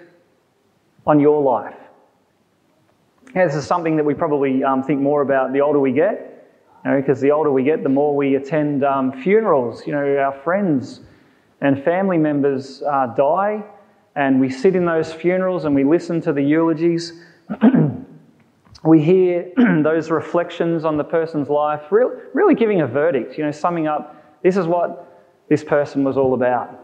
on 1.06 1.20
your 1.20 1.42
life? 1.44 1.76
Yeah, 3.36 3.46
this 3.48 3.56
is 3.56 3.66
something 3.66 3.96
that 3.96 4.06
we 4.06 4.14
probably 4.14 4.64
um, 4.64 4.84
think 4.84 5.02
more 5.02 5.24
about 5.24 5.54
the 5.54 5.62
older 5.62 5.80
we 5.80 5.92
get, 5.92 6.48
you 6.86 6.92
know, 6.92 7.02
because 7.02 7.20
the 7.20 7.32
older 7.32 7.52
we 7.52 7.64
get, 7.64 7.82
the 7.82 7.90
more 7.90 8.16
we 8.16 8.36
attend 8.36 8.84
um, 8.84 9.12
funerals. 9.12 9.88
You 9.88 9.94
know, 9.94 10.18
our 10.18 10.40
friends 10.44 11.02
and 11.60 11.84
family 11.84 12.18
members 12.20 12.84
uh, 12.84 13.08
die, 13.18 13.64
and 14.16 14.40
we 14.40 14.52
sit 14.52 14.76
in 14.76 14.86
those 14.86 15.12
funerals 15.12 15.66
and 15.66 15.74
we 15.74 15.84
listen 15.84 16.22
to 16.22 16.34
the 16.34 16.44
eulogies. 16.44 17.24
we 18.84 19.02
hear 19.02 19.52
those 19.82 20.12
reflections 20.12 20.86
on 20.86 20.98
the 20.98 21.04
person's 21.04 21.50
life, 21.50 21.82
really, 21.92 22.16
really 22.34 22.54
giving 22.54 22.82
a 22.82 22.88
verdict, 22.88 23.36
you 23.38 23.44
know, 23.44 23.52
summing 23.52 23.88
up 23.88 24.24
this 24.44 24.58
is 24.58 24.68
what 24.68 25.24
this 25.50 25.64
person 25.64 26.04
was 26.04 26.18
all 26.18 26.34
about. 26.34 26.83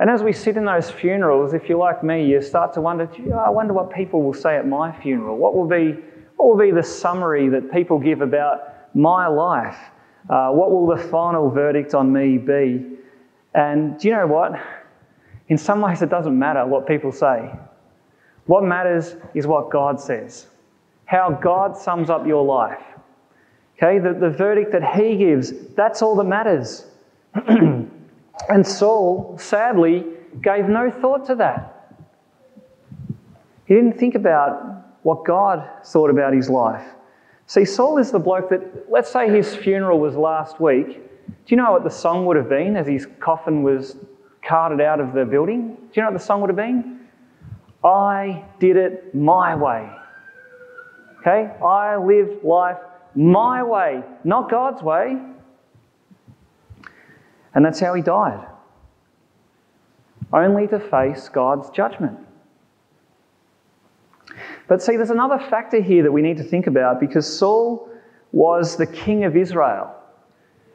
And 0.00 0.08
as 0.08 0.22
we 0.22 0.32
sit 0.32 0.56
in 0.56 0.64
those 0.64 0.90
funerals, 0.90 1.52
if 1.52 1.68
you're 1.68 1.78
like 1.78 2.02
me, 2.02 2.24
you 2.24 2.40
start 2.40 2.72
to 2.72 2.80
wonder, 2.80 3.06
I 3.38 3.50
wonder 3.50 3.74
what 3.74 3.92
people 3.94 4.22
will 4.22 4.32
say 4.32 4.56
at 4.56 4.66
my 4.66 4.98
funeral. 5.02 5.36
What 5.36 5.54
will 5.54 5.68
be, 5.68 5.92
what 6.36 6.48
will 6.48 6.56
be 6.56 6.70
the 6.70 6.82
summary 6.82 7.50
that 7.50 7.70
people 7.70 7.98
give 7.98 8.22
about 8.22 8.60
my 8.94 9.26
life? 9.26 9.76
Uh, 10.30 10.52
what 10.52 10.70
will 10.70 10.86
the 10.86 10.96
final 10.96 11.50
verdict 11.50 11.94
on 11.94 12.10
me 12.10 12.38
be? 12.38 12.96
And 13.54 13.98
do 13.98 14.08
you 14.08 14.14
know 14.14 14.26
what? 14.26 14.52
In 15.48 15.58
some 15.58 15.82
ways, 15.82 16.00
it 16.00 16.08
doesn't 16.08 16.38
matter 16.38 16.66
what 16.66 16.86
people 16.86 17.12
say. 17.12 17.50
What 18.46 18.64
matters 18.64 19.16
is 19.34 19.46
what 19.46 19.70
God 19.70 20.00
says 20.00 20.46
how 21.04 21.28
God 21.28 21.76
sums 21.76 22.08
up 22.08 22.24
your 22.24 22.44
life. 22.44 22.80
Okay, 23.76 23.98
the, 23.98 24.14
the 24.14 24.30
verdict 24.30 24.70
that 24.70 24.94
he 24.94 25.16
gives, 25.16 25.52
that's 25.74 26.02
all 26.02 26.14
that 26.14 26.24
matters. 26.24 26.86
and 28.48 28.66
Saul, 28.66 29.36
sadly, 29.38 30.04
gave 30.42 30.68
no 30.68 30.90
thought 30.90 31.26
to 31.26 31.34
that. 31.36 31.98
He 33.66 33.74
didn't 33.74 33.98
think 33.98 34.14
about 34.14 34.98
what 35.02 35.24
God 35.24 35.68
thought 35.84 36.10
about 36.10 36.32
his 36.32 36.50
life. 36.50 36.84
See, 37.46 37.64
Saul 37.64 37.98
is 37.98 38.10
the 38.10 38.18
bloke 38.18 38.50
that, 38.50 38.90
let's 38.90 39.10
say 39.10 39.28
his 39.28 39.54
funeral 39.54 39.98
was 39.98 40.14
last 40.16 40.60
week. 40.60 40.86
Do 41.26 41.34
you 41.46 41.56
know 41.56 41.72
what 41.72 41.84
the 41.84 41.90
song 41.90 42.26
would 42.26 42.36
have 42.36 42.48
been 42.48 42.76
as 42.76 42.86
his 42.86 43.06
coffin 43.18 43.62
was 43.62 43.96
carted 44.42 44.80
out 44.80 45.00
of 45.00 45.12
the 45.12 45.24
building? 45.24 45.74
Do 45.74 45.88
you 45.94 46.02
know 46.02 46.10
what 46.10 46.18
the 46.18 46.24
song 46.24 46.40
would 46.42 46.50
have 46.50 46.56
been? 46.56 47.00
I 47.82 48.44
did 48.58 48.76
it 48.76 49.14
my 49.14 49.54
way. 49.54 49.90
Okay? 51.20 51.52
I 51.64 51.96
lived 51.96 52.44
life 52.44 52.76
my 53.14 53.62
way, 53.62 54.02
not 54.24 54.50
God's 54.50 54.82
way. 54.82 55.16
And 57.54 57.64
that's 57.64 57.80
how 57.80 57.94
he 57.94 58.02
died. 58.02 58.46
Only 60.32 60.66
to 60.68 60.78
face 60.78 61.28
God's 61.28 61.70
judgment. 61.70 62.18
But 64.68 64.80
see, 64.80 64.96
there's 64.96 65.10
another 65.10 65.38
factor 65.50 65.80
here 65.80 66.04
that 66.04 66.12
we 66.12 66.22
need 66.22 66.36
to 66.36 66.44
think 66.44 66.68
about 66.68 67.00
because 67.00 67.26
Saul 67.26 67.88
was 68.32 68.76
the 68.76 68.86
king 68.86 69.24
of 69.24 69.36
Israel. 69.36 69.92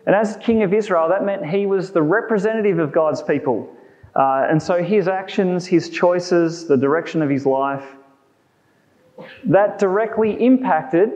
And 0.05 0.13
as 0.13 0.38
king 0.38 0.63
of 0.63 0.74
Israel, 0.74 1.08
that 1.10 1.24
meant 1.24 1.46
he 1.46 1.65
was 1.65 1.91
the 1.91 2.01
representative 2.01 2.79
of 2.79 2.91
God's 2.91 3.24
people. 3.24 3.74
Uh, 4.15 4.48
and 4.50 4.62
so 4.62 4.84
his 4.84 5.08
actions, 5.08 5.65
his 5.65 5.89
choices, 5.89 6.67
the 6.67 6.77
direction 6.77 7.22
of 7.22 7.29
his 7.29 7.46
life, 7.46 7.86
that 9.46 9.79
directly 9.79 10.34
impacted 10.44 11.10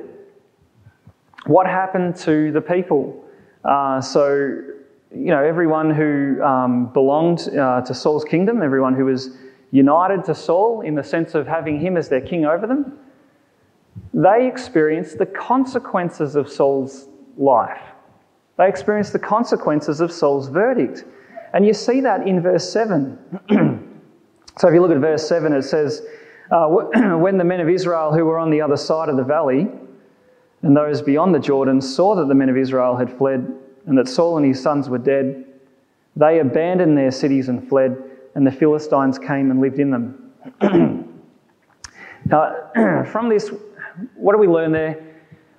what 1.46 1.66
happened 1.66 2.16
to 2.16 2.52
the 2.52 2.62
people. 2.62 3.24
Uh, 3.64 4.02
so, 4.02 4.62
you 5.12 5.32
know, 5.32 5.44
everyone 5.44 5.90
who 5.90 6.42
um, 6.44 6.94
belonged 6.94 7.50
uh, 7.58 7.82
to 7.82 7.94
Saul's 7.94 8.24
kingdom, 8.24 8.62
everyone 8.62 8.94
who 8.94 9.06
was 9.06 9.38
united 9.72 10.24
to 10.26 10.36
Saul 10.36 10.82
in 10.82 10.96
the 10.96 11.04
sense 11.04 11.36
of 11.36 11.48
having 11.48 11.80
him 11.80 11.98
as 11.98 12.10
their 12.10 12.22
king 12.22 12.46
over 12.46 12.68
them, 12.68 13.00
they 14.14 14.48
experienced 14.48 15.18
the 15.18 15.26
consequences 15.26 16.36
of 16.36 16.50
Saul's 16.50 17.08
life. 17.38 17.82
They 18.58 18.68
experienced 18.68 19.14
the 19.14 19.20
consequences 19.20 20.02
of 20.02 20.12
Saul's 20.12 20.48
verdict. 20.48 21.06
And 21.54 21.66
you 21.66 21.74
see 21.74 22.02
that 22.02 22.28
in 22.28 22.42
verse 22.42 22.72
7. 22.72 23.18
so 24.58 24.68
if 24.68 24.74
you 24.74 24.82
look 24.82 24.92
at 24.92 24.98
verse 24.98 25.28
7, 25.28 25.54
it 25.54 25.64
says, 25.64 26.04
uh, 26.52 26.68
when 27.18 27.38
the 27.38 27.44
men 27.44 27.60
of 27.60 27.70
Israel 27.70 28.14
who 28.14 28.26
were 28.26 28.38
on 28.38 28.50
the 28.50 28.62
other 28.62 28.78
side 28.78 29.10
of 29.10 29.18
the 29.18 29.24
valley 29.24 29.68
and 30.62 30.76
those 30.76 31.02
beyond 31.02 31.34
the 31.34 31.40
Jordan 31.40 31.82
saw 31.82 32.16
that 32.16 32.28
the 32.28 32.36
men 32.36 32.50
of 32.50 32.58
Israel 32.58 32.96
had 32.96 33.12
fled 33.12 33.56
and 33.90 33.98
that 33.98 34.08
Saul 34.08 34.38
and 34.38 34.46
his 34.46 34.62
sons 34.62 34.88
were 34.88 35.00
dead, 35.00 35.46
they 36.16 36.40
abandoned 36.40 36.96
their 36.96 37.10
cities 37.10 37.50
and 37.50 37.68
fled, 37.68 37.98
and 38.36 38.46
the 38.46 38.52
Philistines 38.52 39.18
came 39.18 39.50
and 39.50 39.60
lived 39.60 39.80
in 39.80 39.90
them. 39.90 40.32
now, 42.26 43.04
from 43.12 43.30
this, 43.30 43.52
what 44.16 44.34
do 44.34 44.38
we 44.38 44.48
learn 44.48 44.72
there? 44.72 45.04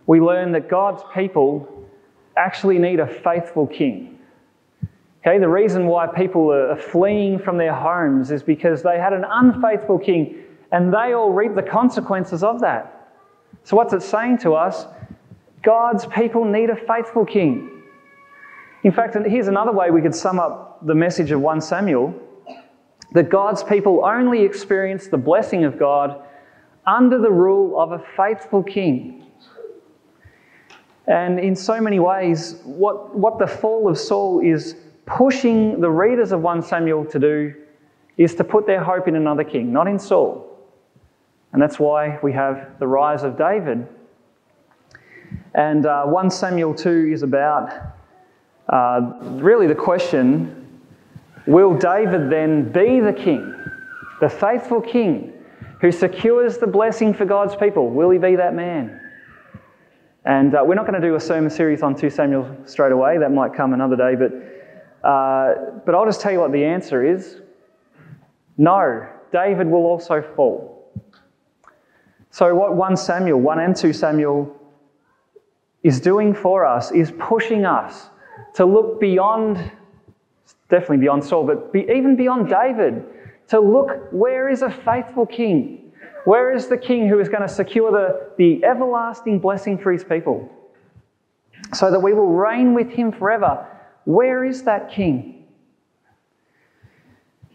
We 0.06 0.20
learn 0.20 0.52
that 0.52 0.68
God's 0.68 1.02
people 1.12 1.88
actually 2.36 2.78
need 2.78 3.00
a 3.00 3.06
faithful 3.06 3.66
king. 3.66 4.20
Okay, 5.26 5.38
the 5.38 5.48
reason 5.48 5.86
why 5.86 6.06
people 6.06 6.52
are 6.52 6.76
fleeing 6.76 7.40
from 7.40 7.58
their 7.58 7.74
homes 7.74 8.30
is 8.30 8.44
because 8.44 8.80
they 8.80 8.98
had 8.98 9.12
an 9.12 9.24
unfaithful 9.28 9.98
king 9.98 10.44
and 10.70 10.94
they 10.94 11.14
all 11.14 11.32
reap 11.32 11.56
the 11.56 11.62
consequences 11.62 12.44
of 12.44 12.60
that. 12.60 13.12
So, 13.64 13.76
what's 13.76 13.92
it 13.92 14.02
saying 14.02 14.38
to 14.38 14.54
us? 14.54 14.86
God's 15.62 16.06
people 16.06 16.44
need 16.44 16.70
a 16.70 16.76
faithful 16.76 17.26
king. 17.26 17.79
In 18.82 18.92
fact, 18.92 19.16
here's 19.26 19.48
another 19.48 19.72
way 19.72 19.90
we 19.90 20.00
could 20.00 20.14
sum 20.14 20.38
up 20.38 20.84
the 20.86 20.94
message 20.94 21.30
of 21.32 21.40
1 21.40 21.60
Samuel 21.60 22.14
that 23.12 23.28
God's 23.28 23.62
people 23.62 24.04
only 24.04 24.42
experience 24.42 25.08
the 25.08 25.18
blessing 25.18 25.64
of 25.64 25.78
God 25.78 26.22
under 26.86 27.18
the 27.18 27.30
rule 27.30 27.78
of 27.78 27.92
a 27.92 27.98
faithful 28.16 28.62
king. 28.62 29.26
And 31.06 31.38
in 31.40 31.56
so 31.56 31.80
many 31.80 31.98
ways, 31.98 32.60
what, 32.64 33.14
what 33.14 33.38
the 33.38 33.46
fall 33.46 33.88
of 33.88 33.98
Saul 33.98 34.40
is 34.40 34.76
pushing 35.06 35.80
the 35.80 35.90
readers 35.90 36.32
of 36.32 36.40
1 36.40 36.62
Samuel 36.62 37.04
to 37.06 37.18
do 37.18 37.54
is 38.16 38.34
to 38.36 38.44
put 38.44 38.66
their 38.66 38.82
hope 38.82 39.08
in 39.08 39.16
another 39.16 39.44
king, 39.44 39.72
not 39.72 39.88
in 39.88 39.98
Saul. 39.98 40.46
And 41.52 41.60
that's 41.60 41.78
why 41.78 42.18
we 42.22 42.32
have 42.32 42.78
the 42.78 42.86
rise 42.86 43.24
of 43.24 43.36
David. 43.36 43.86
And 45.54 45.84
uh, 45.84 46.04
1 46.04 46.30
Samuel 46.30 46.74
2 46.74 47.10
is 47.12 47.22
about 47.22 47.89
uh, 48.70 49.18
really 49.22 49.66
the 49.66 49.74
question 49.74 50.56
will 51.46 51.76
David 51.76 52.30
then 52.30 52.70
be 52.70 53.00
the 53.00 53.12
king, 53.12 53.54
the 54.20 54.28
faithful 54.28 54.80
king 54.80 55.32
who 55.80 55.90
secures 55.90 56.58
the 56.58 56.66
blessing 56.66 57.12
for 57.12 57.24
God's 57.24 57.56
people? 57.56 57.90
Will 57.90 58.10
he 58.10 58.18
be 58.18 58.36
that 58.36 58.54
man? 58.54 59.00
And 60.24 60.54
uh, 60.54 60.62
we're 60.64 60.74
not 60.74 60.86
going 60.86 61.00
to 61.00 61.06
do 61.06 61.14
a 61.16 61.20
sermon 61.20 61.50
series 61.50 61.82
on 61.82 61.96
2 61.96 62.10
Samuel 62.10 62.56
straight 62.66 62.92
away, 62.92 63.18
that 63.18 63.32
might 63.32 63.54
come 63.54 63.72
another 63.72 63.96
day, 63.96 64.14
but, 64.14 65.08
uh, 65.08 65.80
but 65.84 65.94
I'll 65.94 66.04
just 66.04 66.20
tell 66.20 66.30
you 66.30 66.40
what 66.40 66.52
the 66.52 66.64
answer 66.64 67.04
is 67.04 67.40
no, 68.58 69.08
David 69.32 69.68
will 69.68 69.86
also 69.86 70.20
fall. 70.20 70.92
So, 72.30 72.54
what 72.54 72.76
1 72.76 72.96
Samuel, 72.98 73.40
1 73.40 73.58
and 73.58 73.74
2 73.74 73.94
Samuel 73.94 74.54
is 75.82 75.98
doing 75.98 76.34
for 76.34 76.66
us 76.66 76.92
is 76.92 77.10
pushing 77.18 77.64
us 77.64 78.10
to 78.54 78.64
look 78.64 79.00
beyond, 79.00 79.56
definitely 80.68 80.98
beyond 80.98 81.24
Saul, 81.24 81.46
but 81.46 81.72
be, 81.72 81.80
even 81.80 82.16
beyond 82.16 82.48
David, 82.48 83.04
to 83.48 83.60
look 83.60 84.12
where 84.12 84.48
is 84.48 84.62
a 84.62 84.70
faithful 84.70 85.26
king? 85.26 85.92
Where 86.24 86.54
is 86.54 86.68
the 86.68 86.76
king 86.76 87.08
who 87.08 87.18
is 87.18 87.28
going 87.28 87.42
to 87.42 87.48
secure 87.48 87.90
the, 87.90 88.30
the 88.36 88.64
everlasting 88.64 89.38
blessing 89.38 89.78
for 89.78 89.92
his 89.92 90.04
people? 90.04 90.50
So 91.74 91.90
that 91.90 92.00
we 92.00 92.12
will 92.12 92.28
reign 92.28 92.74
with 92.74 92.90
him 92.90 93.12
forever. 93.12 93.66
Where 94.04 94.44
is 94.44 94.62
that 94.64 94.90
king? 94.90 95.46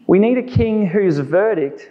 We 0.06 0.18
need 0.18 0.38
a 0.38 0.42
king 0.42 0.86
whose 0.86 1.18
verdict 1.18 1.90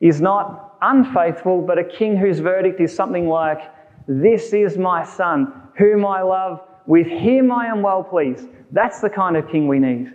is 0.00 0.20
not 0.20 0.76
unfaithful, 0.82 1.62
but 1.62 1.78
a 1.78 1.84
king 1.84 2.16
whose 2.16 2.40
verdict 2.40 2.80
is 2.80 2.94
something 2.94 3.28
like, 3.28 3.60
This 4.08 4.52
is 4.52 4.76
my 4.76 5.04
son, 5.04 5.52
whom 5.76 6.04
I 6.04 6.22
love, 6.22 6.65
with 6.86 7.06
him 7.06 7.50
I 7.50 7.66
am 7.66 7.82
well 7.82 8.02
pleased. 8.02 8.48
That's 8.72 9.00
the 9.00 9.10
kind 9.10 9.36
of 9.36 9.48
king 9.48 9.68
we 9.68 9.78
need. 9.78 10.12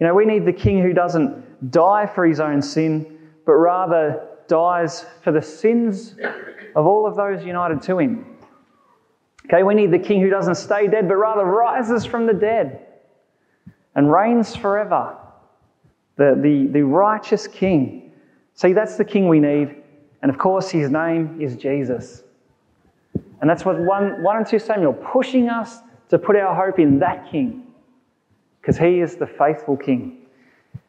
You 0.00 0.06
know, 0.06 0.14
we 0.14 0.24
need 0.24 0.44
the 0.44 0.52
king 0.52 0.82
who 0.82 0.92
doesn't 0.92 1.70
die 1.70 2.06
for 2.06 2.26
his 2.26 2.40
own 2.40 2.60
sin, 2.60 3.18
but 3.46 3.52
rather 3.52 4.28
dies 4.48 5.06
for 5.22 5.32
the 5.32 5.42
sins 5.42 6.16
of 6.74 6.86
all 6.86 7.06
of 7.06 7.16
those 7.16 7.44
united 7.44 7.80
to 7.82 7.98
him. 7.98 8.26
Okay, 9.46 9.62
we 9.62 9.74
need 9.74 9.90
the 9.90 9.98
king 9.98 10.20
who 10.20 10.30
doesn't 10.30 10.54
stay 10.54 10.88
dead, 10.88 11.06
but 11.08 11.16
rather 11.16 11.44
rises 11.44 12.04
from 12.04 12.26
the 12.26 12.32
dead 12.32 12.86
and 13.94 14.10
reigns 14.10 14.56
forever 14.56 15.16
the, 16.16 16.38
the, 16.40 16.68
the 16.72 16.82
righteous 16.82 17.46
king. 17.46 18.12
See, 18.54 18.72
that's 18.72 18.96
the 18.96 19.04
king 19.04 19.28
we 19.28 19.40
need. 19.40 19.82
And 20.22 20.30
of 20.30 20.38
course, 20.38 20.70
his 20.70 20.90
name 20.90 21.40
is 21.40 21.56
Jesus. 21.56 22.22
And 23.40 23.50
that's 23.50 23.64
what 23.64 23.78
1, 23.78 24.22
1 24.22 24.36
and 24.36 24.46
2 24.46 24.58
Samuel 24.58 24.94
pushing 24.94 25.50
us 25.50 25.80
to 26.14 26.18
put 26.20 26.36
our 26.36 26.54
hope 26.54 26.78
in 26.78 27.00
that 27.00 27.28
king 27.28 27.64
because 28.60 28.78
he 28.78 29.00
is 29.00 29.16
the 29.16 29.26
faithful 29.26 29.76
king. 29.76 30.26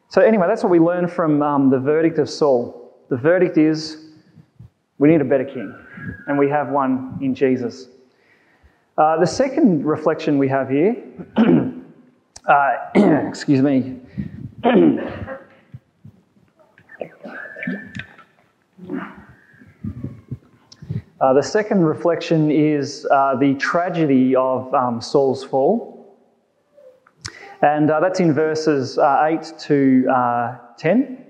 So, 0.08 0.20
anyway, 0.20 0.46
that's 0.46 0.62
what 0.62 0.70
we 0.70 0.78
learn 0.78 1.08
from 1.08 1.42
um, 1.42 1.68
the 1.68 1.80
verdict 1.80 2.18
of 2.18 2.30
Saul. 2.30 2.94
The 3.08 3.16
verdict 3.16 3.58
is 3.58 4.04
we 4.98 5.08
need 5.08 5.20
a 5.20 5.24
better 5.24 5.44
king, 5.44 5.76
and 6.28 6.38
we 6.38 6.48
have 6.48 6.68
one 6.68 7.18
in 7.20 7.34
Jesus. 7.34 7.88
Uh, 8.96 9.18
the 9.18 9.26
second 9.26 9.84
reflection 9.84 10.38
we 10.38 10.46
have 10.46 10.70
here, 10.70 10.94
uh, 12.46 12.76
excuse 13.28 13.62
me, 13.62 13.98
uh, 21.18 21.32
the 21.32 21.42
second 21.42 21.82
reflection 21.82 22.50
is 22.50 23.06
uh, 23.10 23.34
the 23.36 23.54
tragedy 23.54 24.36
of 24.36 24.72
um, 24.74 25.00
Saul's 25.00 25.42
fall. 25.42 26.14
And 27.62 27.90
uh, 27.90 28.00
that's 28.00 28.20
in 28.20 28.34
verses 28.34 28.98
uh, 28.98 29.24
8 29.24 29.54
to 29.60 30.06
uh, 30.12 30.58
10. 30.76 31.24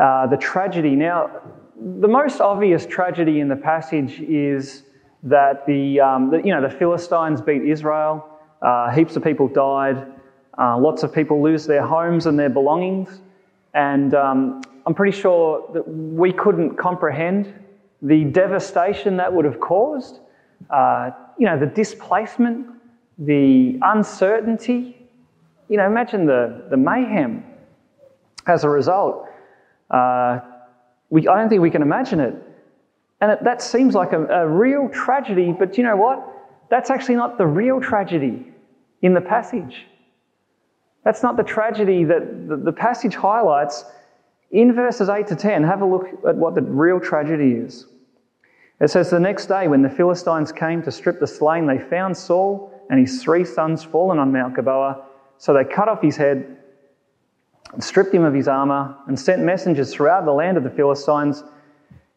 Uh, 0.00 0.26
the 0.28 0.36
tragedy. 0.36 0.94
Now, 0.94 1.40
the 1.74 2.06
most 2.06 2.40
obvious 2.40 2.86
tragedy 2.86 3.40
in 3.40 3.48
the 3.48 3.56
passage 3.56 4.20
is 4.20 4.84
that 5.24 5.66
the, 5.66 5.98
um, 5.98 6.30
the 6.30 6.38
you 6.38 6.54
know, 6.54 6.62
the 6.62 6.70
Philistines 6.70 7.40
beat 7.40 7.62
Israel, 7.62 8.24
heaps 8.94 9.16
of 9.16 9.24
people 9.24 9.48
died. 9.48 10.06
Lots 10.56 11.02
of 11.02 11.12
people 11.12 11.42
lose 11.42 11.66
their 11.66 11.84
homes 11.84 12.26
and 12.26 12.38
their 12.38 12.50
belongings. 12.50 13.20
And 13.74 14.14
um, 14.14 14.62
I'm 14.86 14.94
pretty 14.94 15.18
sure 15.18 15.68
that 15.74 15.88
we 15.88 16.32
couldn't 16.32 16.76
comprehend 16.76 17.52
the 18.02 18.24
devastation 18.24 19.16
that 19.16 19.32
would 19.32 19.44
have 19.44 19.60
caused. 19.60 20.20
Uh, 20.70 21.10
you 21.38 21.46
know, 21.46 21.58
the 21.58 21.66
displacement, 21.66 22.66
the 23.18 23.78
uncertainty. 23.82 25.06
You 25.68 25.76
know, 25.76 25.86
imagine 25.86 26.26
the, 26.26 26.66
the 26.70 26.76
mayhem 26.76 27.44
as 28.46 28.64
a 28.64 28.68
result. 28.68 29.28
Uh, 29.90 30.40
we, 31.10 31.26
I 31.28 31.36
don't 31.36 31.48
think 31.48 31.62
we 31.62 31.70
can 31.70 31.82
imagine 31.82 32.20
it. 32.20 32.34
And 33.20 33.32
it, 33.32 33.44
that 33.44 33.62
seems 33.62 33.94
like 33.94 34.12
a, 34.12 34.26
a 34.26 34.48
real 34.48 34.88
tragedy, 34.88 35.54
but 35.58 35.78
you 35.78 35.84
know 35.84 35.96
what? 35.96 36.26
That's 36.70 36.90
actually 36.90 37.16
not 37.16 37.38
the 37.38 37.46
real 37.46 37.80
tragedy 37.80 38.52
in 39.02 39.14
the 39.14 39.20
passage. 39.20 39.86
That's 41.04 41.22
not 41.22 41.36
the 41.36 41.44
tragedy 41.44 42.04
that 42.04 42.48
the, 42.48 42.56
the 42.56 42.72
passage 42.72 43.14
highlights. 43.14 43.84
In 44.56 44.72
verses 44.72 45.10
8 45.10 45.26
to 45.26 45.36
10, 45.36 45.64
have 45.64 45.82
a 45.82 45.84
look 45.84 46.08
at 46.26 46.34
what 46.34 46.54
the 46.54 46.62
real 46.62 46.98
tragedy 46.98 47.52
is. 47.52 47.88
It 48.80 48.88
says, 48.88 49.10
The 49.10 49.20
next 49.20 49.48
day, 49.48 49.68
when 49.68 49.82
the 49.82 49.90
Philistines 49.90 50.50
came 50.50 50.82
to 50.84 50.90
strip 50.90 51.20
the 51.20 51.26
slain, 51.26 51.66
they 51.66 51.78
found 51.78 52.16
Saul 52.16 52.72
and 52.88 52.98
his 52.98 53.22
three 53.22 53.44
sons 53.44 53.84
fallen 53.84 54.18
on 54.18 54.32
Mount 54.32 54.54
Gilboa. 54.54 55.04
So 55.36 55.52
they 55.52 55.62
cut 55.62 55.90
off 55.90 56.00
his 56.00 56.16
head 56.16 56.56
and 57.74 57.84
stripped 57.84 58.14
him 58.14 58.24
of 58.24 58.32
his 58.32 58.48
armour 58.48 58.96
and 59.06 59.20
sent 59.20 59.42
messengers 59.42 59.92
throughout 59.92 60.24
the 60.24 60.32
land 60.32 60.56
of 60.56 60.64
the 60.64 60.70
Philistines 60.70 61.44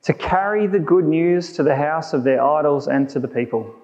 to 0.04 0.14
carry 0.14 0.66
the 0.66 0.80
good 0.80 1.04
news 1.04 1.52
to 1.58 1.64
the 1.64 1.76
house 1.76 2.14
of 2.14 2.24
their 2.24 2.42
idols 2.42 2.88
and 2.88 3.10
to 3.10 3.20
the 3.20 3.28
people. 3.28 3.76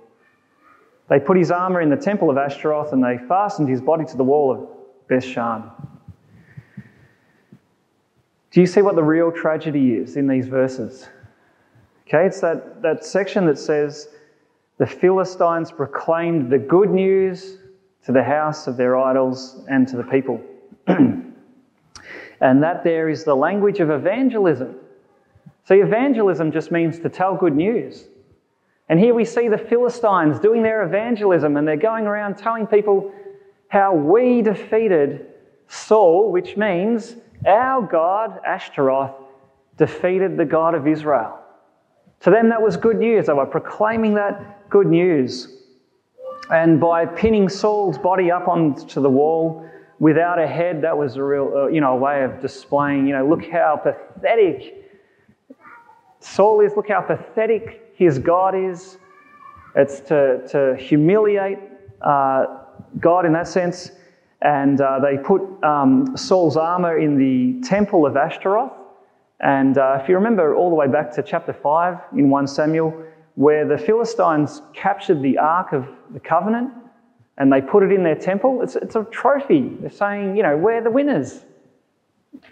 They 1.10 1.20
put 1.20 1.36
his 1.36 1.52
armour 1.52 1.82
in 1.82 1.89
the 1.89 1.98
temple 1.98 2.30
of 2.30 2.38
Ashtaroth 2.38 2.94
and 2.94 3.04
they 3.04 3.18
fastened 3.28 3.68
his 3.68 3.82
body 3.82 4.06
to 4.06 4.15
the 4.15 4.24
wall 4.24 4.54
of 4.54 5.10
Bethshan. 5.10 5.70
Do 8.56 8.62
you 8.62 8.68
see 8.68 8.82
what 8.82 8.96
the 8.96 9.04
real 9.04 9.34
tragedy 9.34 9.96
is 9.96 10.15
in 10.15 10.28
these 10.28 10.48
verses? 10.48 11.10
Okay, 12.08 12.26
it's 12.26 12.39
that, 12.39 12.82
that 12.82 13.04
section 13.04 13.46
that 13.48 13.60
says 13.60 14.08
the 14.78 14.88
Philistines 14.88 15.74
proclaimed 15.74 16.50
the 16.50 16.58
good 16.58 16.89
news 16.89 17.58
to 18.06 18.13
the 18.13 18.24
house 18.24 18.68
of 18.68 18.78
their 18.78 18.98
idols 18.98 19.65
and 19.68 19.86
to 19.89 19.98
the 19.98 20.06
people. 20.06 20.39
and 20.88 21.34
that 22.39 22.82
there 22.86 23.10
is 23.10 23.26
the 23.26 23.36
language 23.36 23.82
of 23.82 23.89
evangelism. 23.89 24.78
See, 25.68 25.82
evangelism 25.82 26.54
just 26.54 26.72
means 26.72 26.98
to 27.00 27.10
tell 27.10 27.36
good 27.36 27.58
news. 27.58 28.08
And 28.88 29.02
here 29.02 29.13
we 29.13 29.26
see 29.26 29.50
the 29.50 29.58
Philistines 29.58 30.39
doing 30.39 30.63
their 30.63 30.84
evangelism 30.84 31.58
and 31.58 31.68
they're 31.68 31.76
going 31.76 32.08
around 32.08 32.38
telling 32.38 32.68
people 32.68 33.13
how 33.68 33.94
we 33.94 34.41
defeated 34.41 35.26
Saul, 35.68 36.32
which 36.32 36.56
means 36.56 37.18
our 37.46 37.82
God, 37.82 38.40
Ashtaroth, 38.46 39.16
defeated 39.78 40.38
the 40.38 40.46
God 40.46 40.76
of 40.76 40.88
Israel. 40.88 41.40
To 42.22 42.30
them, 42.30 42.50
that 42.50 42.62
was 42.62 42.78
good 42.78 42.98
news. 42.98 43.28
They 43.28 43.34
were 43.34 43.46
proclaiming 43.46 44.16
that 44.16 44.70
good 44.70 44.88
news. 44.88 45.64
And 46.50 46.80
by 46.80 47.06
pinning 47.06 47.50
Saul's 47.50 47.98
body 47.98 48.32
up 48.32 48.48
onto 48.48 49.02
the 49.02 49.10
wall 49.10 49.68
without 50.00 50.40
a 50.40 50.48
head, 50.48 50.82
that 50.84 50.98
was 50.98 51.16
a 51.16 51.24
real, 51.24 51.52
uh, 51.56 51.68
you 51.68 51.82
know, 51.82 51.94
a 51.94 51.98
way 51.98 52.24
of 52.24 52.42
displaying, 52.42 53.08
you 53.08 53.14
know, 53.14 53.28
look 53.28 53.46
how 53.50 53.78
pathetic 53.82 54.92
Saul 56.20 56.62
is, 56.62 56.74
look 56.76 56.90
how 56.90 57.02
pathetic 57.02 57.92
his 57.96 58.20
God 58.20 58.56
is. 58.56 58.98
It's 59.76 60.00
to, 60.02 60.48
to 60.50 60.76
humiliate 60.78 61.60
uh, 62.02 62.46
God 63.00 63.26
in 63.26 63.34
that 63.34 63.48
sense. 63.48 63.92
And 64.46 64.80
uh, 64.80 65.00
they 65.00 65.18
put 65.18 65.42
um, 65.64 66.16
Saul's 66.16 66.56
armor 66.56 67.00
in 67.00 67.18
the 67.18 67.68
temple 67.68 68.06
of 68.06 68.16
Ashtaroth. 68.16 68.72
And 69.40 69.80
uh, 69.80 69.98
if 70.00 70.08
you 70.08 70.14
remember 70.14 70.54
all 70.54 70.70
the 70.70 70.76
way 70.76 70.88
back 70.88 71.12
to 71.16 71.24
chapter 71.24 71.52
5 71.52 71.98
in 72.16 72.30
1 72.30 72.48
Samuel, 72.48 72.94
where 73.34 73.68
the 73.68 73.76
Philistines 73.76 74.62
captured 74.72 75.24
the 75.24 75.40
Ark 75.40 75.74
of 75.74 75.88
the 76.14 76.20
Covenant 76.20 76.72
and 77.40 77.52
they 77.52 77.60
put 77.60 77.82
it 77.82 77.92
in 77.92 78.04
their 78.04 78.16
temple, 78.16 78.62
it's, 78.62 78.76
it's 78.76 78.96
a 78.96 79.04
trophy. 79.06 79.76
They're 79.82 79.90
saying, 79.90 80.38
you 80.38 80.44
know, 80.44 80.56
we're 80.56 80.84
the 80.84 80.92
winners. 80.92 81.44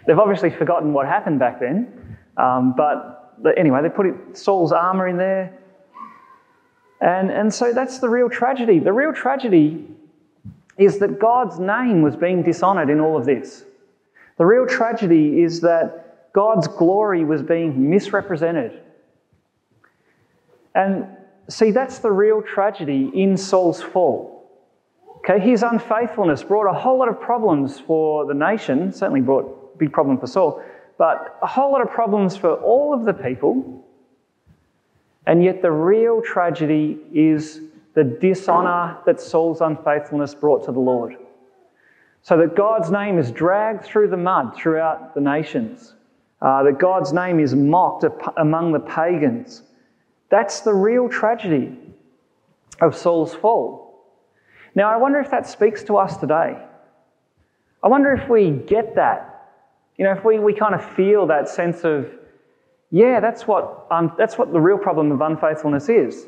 They've 0.04 0.18
obviously 0.18 0.50
forgotten 0.50 0.92
what 0.92 1.06
happened 1.06 1.38
back 1.38 1.60
then. 1.60 2.18
Um, 2.36 2.74
but 2.76 3.36
anyway, 3.56 3.82
they 3.82 3.88
put 3.88 4.06
it, 4.06 4.36
Saul's 4.36 4.72
armor 4.72 5.06
in 5.06 5.16
there. 5.16 5.56
And, 7.00 7.30
and 7.30 7.54
so 7.54 7.72
that's 7.72 8.00
the 8.00 8.08
real 8.08 8.28
tragedy. 8.28 8.80
The 8.80 8.92
real 8.92 9.12
tragedy 9.12 9.86
is 10.76 10.98
that 10.98 11.18
God's 11.18 11.58
name 11.58 12.02
was 12.02 12.16
being 12.16 12.42
dishonored 12.42 12.90
in 12.90 13.00
all 13.00 13.16
of 13.16 13.24
this. 13.24 13.64
The 14.38 14.46
real 14.46 14.66
tragedy 14.66 15.42
is 15.42 15.60
that 15.60 16.32
God's 16.32 16.66
glory 16.66 17.24
was 17.24 17.42
being 17.42 17.88
misrepresented. 17.88 18.80
And 20.74 21.06
see, 21.48 21.70
that's 21.70 22.00
the 22.00 22.10
real 22.10 22.42
tragedy 22.42 23.10
in 23.14 23.36
Saul's 23.36 23.80
fall. 23.80 24.34
Okay, 25.18 25.38
his 25.38 25.62
unfaithfulness 25.62 26.42
brought 26.42 26.68
a 26.68 26.74
whole 26.74 26.98
lot 26.98 27.08
of 27.08 27.20
problems 27.20 27.78
for 27.78 28.26
the 28.26 28.34
nation, 28.34 28.92
certainly 28.92 29.20
brought 29.20 29.78
big 29.78 29.92
problem 29.92 30.18
for 30.18 30.26
Saul, 30.26 30.62
but 30.98 31.38
a 31.42 31.46
whole 31.46 31.72
lot 31.72 31.80
of 31.80 31.90
problems 31.90 32.36
for 32.36 32.54
all 32.54 32.92
of 32.92 33.04
the 33.04 33.14
people. 33.14 33.84
And 35.26 35.42
yet, 35.42 35.62
the 35.62 35.70
real 35.70 36.20
tragedy 36.20 36.98
is 37.12 37.60
the 37.94 38.04
dishonour 38.04 38.98
that 39.06 39.20
Saul's 39.20 39.60
unfaithfulness 39.60 40.34
brought 40.34 40.64
to 40.64 40.72
the 40.72 40.80
Lord. 40.80 41.16
So 42.22 42.36
that 42.38 42.56
God's 42.56 42.90
name 42.90 43.18
is 43.18 43.30
dragged 43.30 43.84
through 43.84 44.08
the 44.08 44.16
mud 44.16 44.56
throughout 44.56 45.14
the 45.14 45.20
nations, 45.20 45.94
uh, 46.42 46.62
that 46.62 46.78
God's 46.78 47.12
name 47.12 47.38
is 47.38 47.54
mocked 47.54 48.04
among 48.36 48.72
the 48.72 48.80
pagans. 48.80 49.62
That's 50.30 50.60
the 50.60 50.74
real 50.74 51.08
tragedy 51.08 51.78
of 52.80 52.96
Saul's 52.96 53.34
fall. 53.34 53.84
Now, 54.74 54.92
I 54.92 54.96
wonder 54.96 55.20
if 55.20 55.30
that 55.30 55.46
speaks 55.46 55.84
to 55.84 55.96
us 55.96 56.16
today. 56.16 56.58
I 57.82 57.88
wonder 57.88 58.12
if 58.12 58.28
we 58.28 58.50
get 58.50 58.96
that. 58.96 59.30
You 59.98 60.04
know, 60.04 60.12
if 60.12 60.24
we, 60.24 60.38
we 60.38 60.54
kind 60.54 60.74
of 60.74 60.84
feel 60.96 61.26
that 61.28 61.48
sense 61.48 61.84
of, 61.84 62.10
yeah, 62.90 63.20
that's 63.20 63.46
what, 63.46 63.86
um, 63.90 64.12
that's 64.18 64.36
what 64.36 64.52
the 64.52 64.60
real 64.60 64.78
problem 64.78 65.12
of 65.12 65.20
unfaithfulness 65.20 65.88
is. 65.88 66.26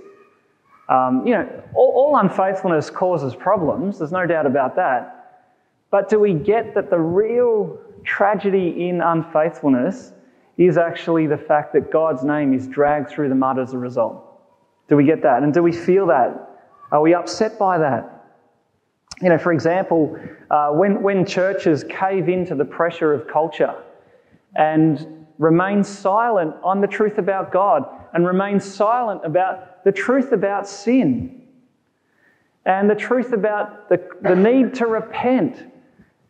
Um, 0.89 1.27
you 1.27 1.33
know, 1.33 1.63
all, 1.75 1.93
all 1.97 2.17
unfaithfulness 2.17 2.91
causes 2.91 3.35
problems, 3.35 3.99
there's 3.99 4.13
no 4.13 4.27
doubt 4.27 4.47
about 4.47 4.77
that. 4.77 5.17
But 5.91 6.09
do 6.09 6.19
we 6.21 6.35
get 6.35 6.75
that 6.75 6.91
the 6.91 6.99
real 6.99 7.79
tragedy 8.05 8.89
in 8.89 9.01
unfaithfulness 9.01 10.13
is 10.57 10.79
actually 10.79 11.27
the 11.27 11.37
fact 11.37 11.73
that 11.75 11.91
God's 11.91 12.25
name 12.25 12.55
is 12.55 12.67
dragged 12.67 13.11
through 13.11 13.29
the 13.29 13.35
mud 13.35 13.59
as 13.59 13.73
a 13.73 13.79
result? 13.79 14.23
Do 14.89 14.97
we 14.97 15.05
get 15.05 15.23
that? 15.23 15.43
And 15.43 15.53
do 15.53 15.63
we 15.63 15.73
feel 15.73 16.07
that? 16.07 16.51
Are 16.93 17.01
we 17.01 17.15
upset 17.15 17.59
by 17.59 17.79
that? 17.79 18.13
You 19.21 19.31
know, 19.31 19.39
for 19.39 19.53
example, 19.53 20.19
uh, 20.51 20.71
when, 20.71 21.03
when 21.03 21.27
churches 21.27 21.85
cave 21.85 22.29
into 22.29 22.55
the 22.55 22.65
pressure 22.65 23.13
of 23.13 23.27
culture 23.27 23.75
and 24.55 25.27
remain 25.39 25.83
silent 25.83 26.55
on 26.63 26.81
the 26.81 26.87
truth 26.87 27.19
about 27.19 27.53
God 27.53 27.85
and 28.13 28.27
remain 28.27 28.61
silent 28.61 29.23
about 29.25 29.76
the 29.87 29.93
truth 29.93 30.33
about 30.33 30.67
sin 30.67 31.43
and 32.65 32.91
the 32.91 32.95
truth 32.97 33.33
about 33.33 33.89
the, 33.89 34.05
the 34.21 34.35
need 34.35 34.75
to 34.75 34.85
repent 34.85 35.65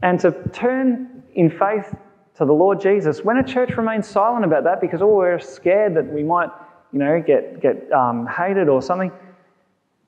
and 0.02 0.20
to 0.20 0.30
turn 0.52 1.22
in 1.34 1.48
faith 1.48 1.94
to 2.34 2.44
the 2.44 2.52
Lord 2.52 2.82
Jesus. 2.82 3.22
When 3.24 3.38
a 3.38 3.42
church 3.42 3.70
remains 3.78 4.06
silent 4.06 4.44
about 4.44 4.64
that 4.64 4.82
because, 4.82 5.00
oh, 5.00 5.06
we're 5.06 5.38
scared 5.38 5.96
that 5.96 6.04
we 6.04 6.22
might, 6.22 6.50
you 6.92 6.98
know, 6.98 7.18
get, 7.26 7.62
get 7.62 7.90
um, 7.92 8.26
hated 8.26 8.68
or 8.68 8.82
something, 8.82 9.10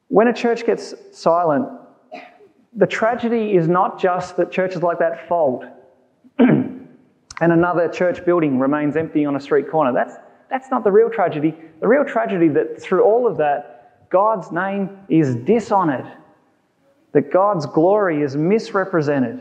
when 0.08 0.28
a 0.28 0.34
church 0.34 0.66
gets 0.66 0.94
silent, 1.12 1.70
the 2.74 2.87
tragedy 2.87 3.56
is 3.56 3.66
not 3.66 3.98
just 3.98 4.37
that 4.37 4.52
churches 4.52 4.82
like 4.82 4.98
that 4.98 5.26
fold 5.26 5.64
and 6.38 6.87
another 7.40 7.88
church 7.88 8.26
building 8.26 8.58
remains 8.58 8.94
empty 8.94 9.24
on 9.24 9.37
a 9.37 9.40
street 9.40 9.70
corner. 9.70 9.94
That's, 9.94 10.16
that's 10.50 10.70
not 10.70 10.84
the 10.84 10.92
real 10.92 11.11
tragedy. 11.11 11.54
The 11.80 11.88
real 11.88 12.04
tragedy 12.04 12.48
that 12.48 12.80
through 12.80 13.04
all 13.04 13.26
of 13.26 13.37
that, 13.38 14.08
God's 14.11 14.50
name 14.50 14.98
is 15.08 15.34
dishonored, 15.37 16.11
that 17.12 17.30
God's 17.30 17.66
glory 17.66 18.22
is 18.22 18.37
misrepresented. 18.37 19.40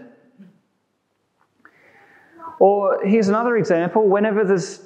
Or 2.60 3.06
here's 3.06 3.30
another 3.30 3.58
example 3.58 4.08
whenever 4.08 4.44
there's 4.44 4.84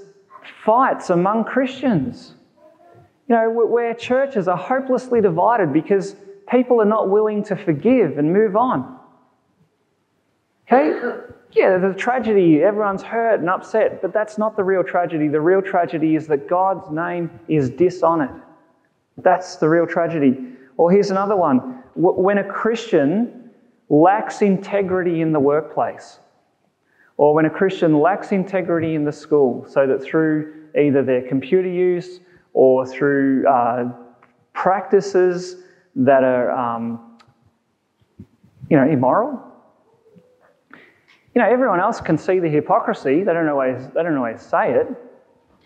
fights 0.64 1.10
among 1.10 1.46
Christians, 1.46 2.36
you 3.28 3.36
know, 3.36 3.50
where 3.50 3.94
churches 3.94 4.48
are 4.48 4.58
hopelessly 4.58 5.22
divided 5.22 5.72
because 5.72 6.16
people 6.50 6.82
are 6.82 6.86
not 6.86 7.10
willing 7.10 7.44
to 7.46 7.56
forgive 7.56 8.18
and 8.18 8.34
move 8.34 8.56
on. 8.56 9.00
Okay? 10.68 11.00
Yeah, 11.54 11.78
there's 11.78 11.96
a 11.96 11.98
tragedy, 11.98 12.64
everyone's 12.64 13.02
hurt 13.02 13.40
and 13.40 13.50
upset, 13.50 14.02
but 14.02 14.14
that's 14.14 14.38
not 14.38 14.56
the 14.56 14.64
real 14.64 14.84
tragedy. 14.84 15.28
The 15.28 15.42
real 15.42 15.62
tragedy 15.62 16.16
is 16.16 16.28
that 16.28 16.48
God's 16.48 16.90
name 16.90 17.30
is 17.48 17.70
dishonored. 17.70 18.42
That's 19.18 19.58
the 19.58 19.68
real 19.68 19.86
tragedy. 19.86 20.38
Or 20.78 20.92
here's 20.92 21.12
another 21.12 21.36
one 21.36 21.84
when 21.96 22.38
a 22.38 22.44
Christian 22.44 23.50
lacks 23.90 24.42
integrity 24.42 25.22
in 25.22 25.34
the 25.34 25.40
workplace, 25.40 26.20
or 27.18 27.34
when 27.34 27.46
a 27.46 27.50
Christian 27.50 28.00
lacks 28.00 28.32
integrity 28.32 28.96
in 28.96 29.04
the 29.04 29.12
school, 29.12 29.66
so 29.68 29.86
that 29.86 30.02
through 30.02 30.70
either 30.80 31.04
their 31.04 31.22
computer 31.28 31.68
use 31.68 32.22
or 32.54 32.86
through 32.86 33.46
uh, 33.48 33.92
practices 34.54 35.58
that 35.96 36.24
are, 36.24 36.52
um, 36.52 37.20
you 38.70 38.78
know, 38.78 38.90
immoral, 38.90 39.51
you 41.34 41.42
know, 41.42 41.50
everyone 41.50 41.80
else 41.80 42.02
can 42.02 42.18
see 42.18 42.40
the 42.40 42.50
hypocrisy. 42.50 43.24
They 43.24 43.34
don't 43.34 43.48
always, 43.48 43.88
they 43.90 44.04
don't 44.04 44.18
always 44.18 44.42
say 44.42 44.74
it, 44.74 44.88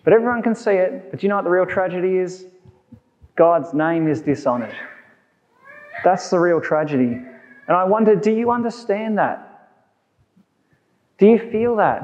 but 0.04 0.14
everyone 0.14 0.44
can 0.44 0.56
see 0.56 0.72
it. 0.72 1.10
But 1.12 1.24
you 1.24 1.30
know 1.30 1.36
what 1.36 1.46
the 1.46 1.50
real 1.50 1.66
tragedy 1.66 2.18
is? 2.18 2.46
God's 3.36 3.74
name 3.74 4.08
is 4.08 4.22
dishonored. 4.22 4.76
That's 6.04 6.30
the 6.30 6.40
real 6.40 6.62
tragedy. 6.62 7.22
And 7.68 7.76
I 7.76 7.84
wonder, 7.84 8.16
do 8.16 8.32
you 8.32 8.52
understand 8.52 9.18
that? 9.18 9.70
Do 11.18 11.26
you 11.28 11.40
feel 11.40 11.76
that? 11.78 12.04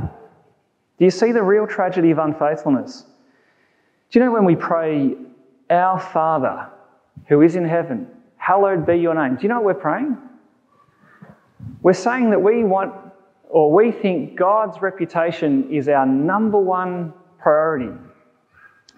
Do 0.97 1.05
you 1.05 1.11
see 1.11 1.31
the 1.31 1.43
real 1.43 1.67
tragedy 1.67 2.11
of 2.11 2.17
unfaithfulness? 2.17 3.05
Do 4.09 4.19
you 4.19 4.25
know 4.25 4.31
when 4.31 4.45
we 4.45 4.55
pray, 4.55 5.15
Our 5.69 5.99
Father 5.99 6.67
who 7.27 7.41
is 7.41 7.55
in 7.55 7.65
heaven, 7.65 8.07
hallowed 8.37 8.85
be 8.85 8.95
your 8.95 9.13
name? 9.13 9.35
Do 9.35 9.43
you 9.43 9.49
know 9.49 9.61
what 9.61 9.75
we're 9.75 9.81
praying? 9.81 10.17
We're 11.81 11.93
saying 11.93 12.29
that 12.31 12.41
we 12.41 12.63
want 12.63 12.93
or 13.51 13.71
we 13.71 13.91
think 13.91 14.37
God's 14.37 14.81
reputation 14.81 15.69
is 15.69 15.89
our 15.89 16.05
number 16.05 16.57
one 16.57 17.13
priority, 17.37 17.91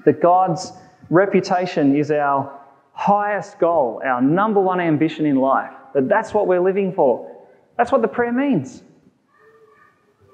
that 0.05 0.21
God's 0.21 0.71
reputation 1.09 1.95
is 1.95 2.11
our 2.11 2.59
highest 2.93 3.57
goal, 3.57 3.99
our 4.05 4.21
number 4.21 4.61
one 4.61 4.79
ambition 4.79 5.25
in 5.25 5.37
life, 5.37 5.73
that 5.95 6.07
that's 6.07 6.35
what 6.35 6.45
we're 6.45 6.61
living 6.61 6.93
for. 6.93 7.29
That's 7.77 7.91
what 7.91 8.03
the 8.03 8.07
prayer 8.07 8.31
means. 8.31 8.83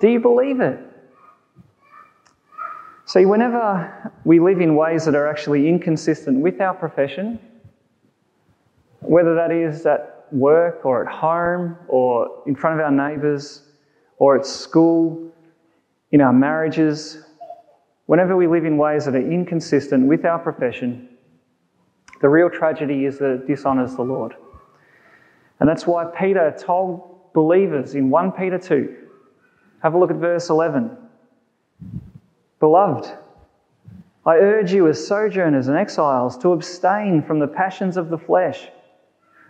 Do 0.01 0.09
you 0.09 0.19
believe 0.19 0.59
it? 0.59 0.79
See, 3.05 3.25
whenever 3.25 4.11
we 4.25 4.41
live 4.41 4.59
in 4.59 4.75
ways 4.75 5.05
that 5.05 5.15
are 5.15 5.27
actually 5.27 5.69
inconsistent 5.69 6.41
with 6.41 6.59
our 6.59 6.73
profession, 6.73 7.39
whether 8.99 9.33
that 9.35 9.51
is 9.51 9.85
at 9.85 10.27
work 10.31 10.85
or 10.85 11.07
at 11.07 11.13
home 11.13 11.77
or 11.87 12.43
in 12.45 12.55
front 12.55 12.79
of 12.79 12.85
our 12.85 12.91
neighbours, 12.91 13.68
or 14.19 14.37
at 14.37 14.45
school, 14.45 15.31
in 16.11 16.21
our 16.21 16.33
marriages, 16.33 17.23
whenever 18.05 18.35
we 18.35 18.47
live 18.47 18.65
in 18.65 18.77
ways 18.77 19.05
that 19.05 19.15
are 19.15 19.31
inconsistent 19.31 20.05
with 20.05 20.25
our 20.25 20.37
profession, 20.37 21.09
the 22.21 22.29
real 22.29 22.49
tragedy 22.49 23.05
is 23.05 23.17
that 23.19 23.31
it 23.31 23.47
dishonours 23.47 23.95
the 23.95 24.01
Lord. 24.01 24.35
And 25.59 25.67
that's 25.67 25.87
why 25.87 26.05
Peter 26.05 26.53
told 26.57 27.33
believers 27.33 27.95
in 27.95 28.09
1 28.09 28.31
Peter 28.33 28.57
2, 28.57 28.95
have 29.81 29.93
a 29.93 29.97
look 29.97 30.11
at 30.11 30.17
verse 30.17 30.49
11. 30.49 30.97
Beloved, 32.59 33.09
I 34.25 34.35
urge 34.35 34.73
you 34.73 34.87
as 34.89 35.05
sojourners 35.05 35.69
and 35.69 35.77
exiles 35.77 36.37
to 36.39 36.51
abstain 36.51 37.23
from 37.23 37.39
the 37.39 37.47
passions 37.47 37.95
of 37.95 38.09
the 38.09 38.17
flesh, 38.17 38.67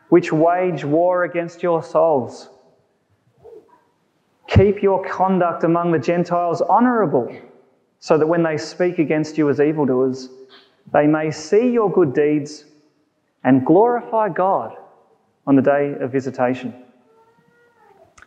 which 0.10 0.32
wage 0.32 0.86
war 0.86 1.24
against 1.24 1.64
your 1.64 1.82
souls. 1.82 2.50
Keep 4.50 4.82
your 4.82 5.04
conduct 5.06 5.64
among 5.64 5.92
the 5.92 6.00
Gentiles 6.00 6.62
honourable, 6.62 7.32
so 8.00 8.18
that 8.18 8.26
when 8.26 8.42
they 8.42 8.58
speak 8.58 8.98
against 8.98 9.38
you 9.38 9.50
as 9.50 9.60
evildoers, 9.60 10.30
they 10.92 11.06
may 11.06 11.30
see 11.30 11.70
your 11.70 11.92
good 11.92 12.14
deeds 12.14 12.66
and 13.44 13.66
glorify 13.66 14.28
God 14.30 14.76
on 15.46 15.56
the 15.56 15.62
day 15.62 15.94
of 16.02 16.12
visitation. 16.12 16.72
Do 16.72 18.26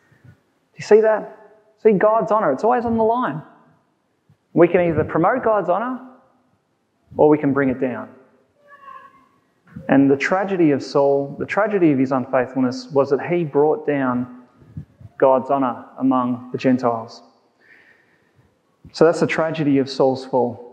you 0.77 0.85
see 0.85 1.01
that? 1.01 1.39
See 1.83 1.93
God's 1.93 2.31
honour, 2.31 2.53
it's 2.53 2.65
always 2.65 2.85
on 2.85 2.97
the 2.97 3.03
line. 3.03 3.43
We 4.53 4.69
can 4.69 4.81
either 4.83 5.03
promote 5.03 5.43
God's 5.43 5.69
honour 5.69 6.01
or 7.17 7.29
we 7.29 7.39
can 7.39 7.53
bring 7.53 7.69
it 7.69 7.81
down. 7.81 8.09
And 9.89 10.09
the 10.11 10.17
tragedy 10.17 10.71
of 10.71 10.83
Saul, 10.83 11.35
the 11.39 11.47
tragedy 11.47 11.91
of 11.93 11.99
his 11.99 12.13
unfaithfulness, 12.13 12.89
was 12.93 13.11
that 13.11 13.27
he 13.27 13.43
brought 13.43 13.87
down 13.87 14.41
God's 15.18 15.51
honour 15.51 15.85
among 15.98 16.51
the 16.53 16.59
Gentiles. 16.59 17.22
So 18.92 19.05
that's 19.05 19.20
the 19.20 19.27
tragedy 19.27 19.79
of 19.79 19.88
Saul's 19.88 20.25
fall. 20.25 20.72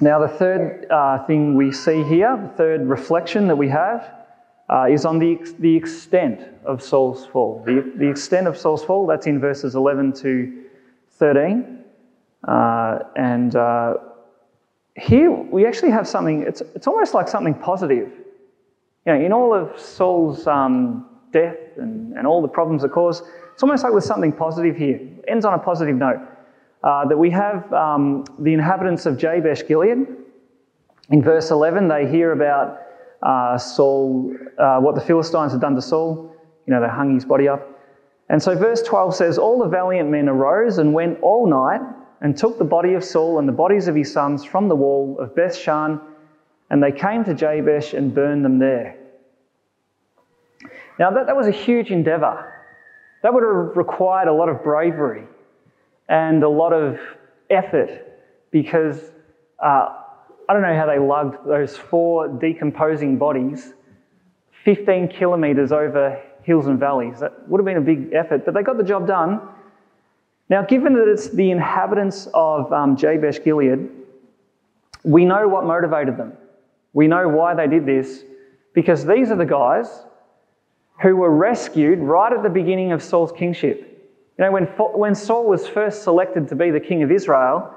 Now, 0.00 0.18
the 0.18 0.28
third 0.28 0.86
uh, 0.90 1.24
thing 1.26 1.56
we 1.56 1.70
see 1.70 2.02
here, 2.02 2.36
the 2.36 2.56
third 2.56 2.88
reflection 2.88 3.46
that 3.48 3.56
we 3.56 3.68
have, 3.68 4.10
uh, 4.68 4.86
is 4.90 5.04
on 5.04 5.18
the, 5.18 5.38
the 5.58 5.76
extent 5.76 6.48
of 6.64 6.82
Saul's 6.82 7.26
fall. 7.26 7.62
The, 7.66 7.92
the 7.96 8.08
extent 8.08 8.46
of 8.46 8.56
Saul's 8.56 8.82
fall, 8.82 9.06
that's 9.06 9.26
in 9.26 9.38
verses 9.38 9.74
11 9.74 10.14
to 10.14 10.64
13. 11.18 11.84
Uh, 12.48 12.98
and 13.16 13.54
uh, 13.54 13.94
here 14.96 15.30
we 15.30 15.66
actually 15.66 15.90
have 15.90 16.08
something, 16.08 16.42
it's, 16.42 16.62
it's 16.74 16.86
almost 16.86 17.14
like 17.14 17.28
something 17.28 17.54
positive. 17.54 18.10
You 19.06 19.12
know, 19.12 19.20
in 19.20 19.32
all 19.32 19.52
of 19.54 19.78
Saul's 19.78 20.46
um, 20.46 21.06
death 21.32 21.56
and, 21.76 22.12
and 22.16 22.26
all 22.26 22.42
the 22.42 22.48
problems 22.48 22.84
it 22.84 22.90
caused, 22.92 23.24
it's 23.52 23.62
almost 23.62 23.84
like 23.84 23.92
with 23.92 24.04
something 24.04 24.32
positive 24.32 24.76
here. 24.76 24.96
It 24.96 25.24
ends 25.28 25.44
on 25.44 25.54
a 25.54 25.58
positive 25.58 25.96
note. 25.96 26.20
Uh, 26.82 27.06
that 27.06 27.16
we 27.16 27.30
have 27.30 27.72
um, 27.72 28.24
the 28.40 28.52
inhabitants 28.52 29.06
of 29.06 29.16
Jabesh 29.16 29.66
Gilead. 29.68 30.04
In 31.10 31.22
verse 31.22 31.50
11, 31.50 31.86
they 31.86 32.10
hear 32.10 32.32
about 32.32 32.80
uh, 33.22 33.56
Saul, 33.56 34.34
uh, 34.58 34.80
what 34.80 34.96
the 34.96 35.00
Philistines 35.00 35.52
had 35.52 35.60
done 35.60 35.76
to 35.76 35.82
Saul. 35.82 36.34
You 36.66 36.74
know, 36.74 36.80
they 36.80 36.88
hung 36.88 37.14
his 37.14 37.24
body 37.24 37.46
up. 37.46 37.68
And 38.28 38.42
so 38.42 38.56
verse 38.56 38.82
12 38.82 39.14
says, 39.14 39.38
All 39.38 39.58
the 39.58 39.68
valiant 39.68 40.10
men 40.10 40.28
arose 40.28 40.78
and 40.78 40.92
went 40.92 41.20
all 41.22 41.46
night 41.46 41.82
and 42.20 42.36
took 42.36 42.58
the 42.58 42.64
body 42.64 42.94
of 42.94 43.04
Saul 43.04 43.38
and 43.38 43.46
the 43.46 43.52
bodies 43.52 43.88
of 43.88 43.94
his 43.94 44.12
sons 44.12 44.44
from 44.44 44.68
the 44.68 44.76
wall 44.76 45.16
of 45.20 45.34
Bethshan, 45.34 46.00
and 46.70 46.82
they 46.82 46.92
came 46.92 47.24
to 47.24 47.34
Jabesh 47.34 47.92
and 47.92 48.14
burned 48.14 48.44
them 48.44 48.58
there. 48.58 48.96
Now, 51.02 51.10
that, 51.10 51.26
that 51.26 51.34
was 51.34 51.48
a 51.48 51.50
huge 51.50 51.90
endeavour. 51.90 52.62
That 53.24 53.34
would 53.34 53.42
have 53.42 53.76
required 53.76 54.28
a 54.28 54.32
lot 54.32 54.48
of 54.48 54.62
bravery 54.62 55.24
and 56.08 56.44
a 56.44 56.48
lot 56.48 56.72
of 56.72 56.96
effort 57.50 58.20
because 58.52 59.10
uh, 59.58 59.98
I 60.48 60.52
don't 60.52 60.62
know 60.62 60.76
how 60.76 60.86
they 60.86 61.00
lugged 61.00 61.44
those 61.44 61.76
four 61.76 62.28
decomposing 62.28 63.18
bodies 63.18 63.74
15 64.64 65.08
kilometres 65.08 65.72
over 65.72 66.22
hills 66.44 66.68
and 66.68 66.78
valleys. 66.78 67.18
That 67.18 67.48
would 67.48 67.58
have 67.58 67.64
been 67.64 67.78
a 67.78 67.80
big 67.80 68.12
effort, 68.12 68.44
but 68.44 68.54
they 68.54 68.62
got 68.62 68.76
the 68.76 68.84
job 68.84 69.08
done. 69.08 69.40
Now, 70.48 70.62
given 70.62 70.92
that 70.92 71.08
it's 71.08 71.30
the 71.30 71.50
inhabitants 71.50 72.28
of 72.32 72.72
um, 72.72 72.96
Jabesh 72.96 73.42
Gilead, 73.42 73.90
we 75.02 75.24
know 75.24 75.48
what 75.48 75.64
motivated 75.64 76.16
them. 76.16 76.34
We 76.92 77.08
know 77.08 77.26
why 77.28 77.56
they 77.56 77.66
did 77.66 77.86
this 77.86 78.22
because 78.72 79.04
these 79.04 79.32
are 79.32 79.36
the 79.36 79.44
guys 79.44 80.04
who 81.00 81.16
were 81.16 81.30
rescued 81.30 81.98
right 81.98 82.32
at 82.32 82.42
the 82.42 82.50
beginning 82.50 82.92
of 82.92 83.02
Saul's 83.02 83.32
kingship. 83.32 83.88
You 84.38 84.44
know, 84.44 84.52
when, 84.52 84.64
when 84.64 85.14
Saul 85.14 85.46
was 85.46 85.66
first 85.66 86.02
selected 86.02 86.48
to 86.48 86.56
be 86.56 86.70
the 86.70 86.80
king 86.80 87.02
of 87.02 87.10
Israel, 87.10 87.74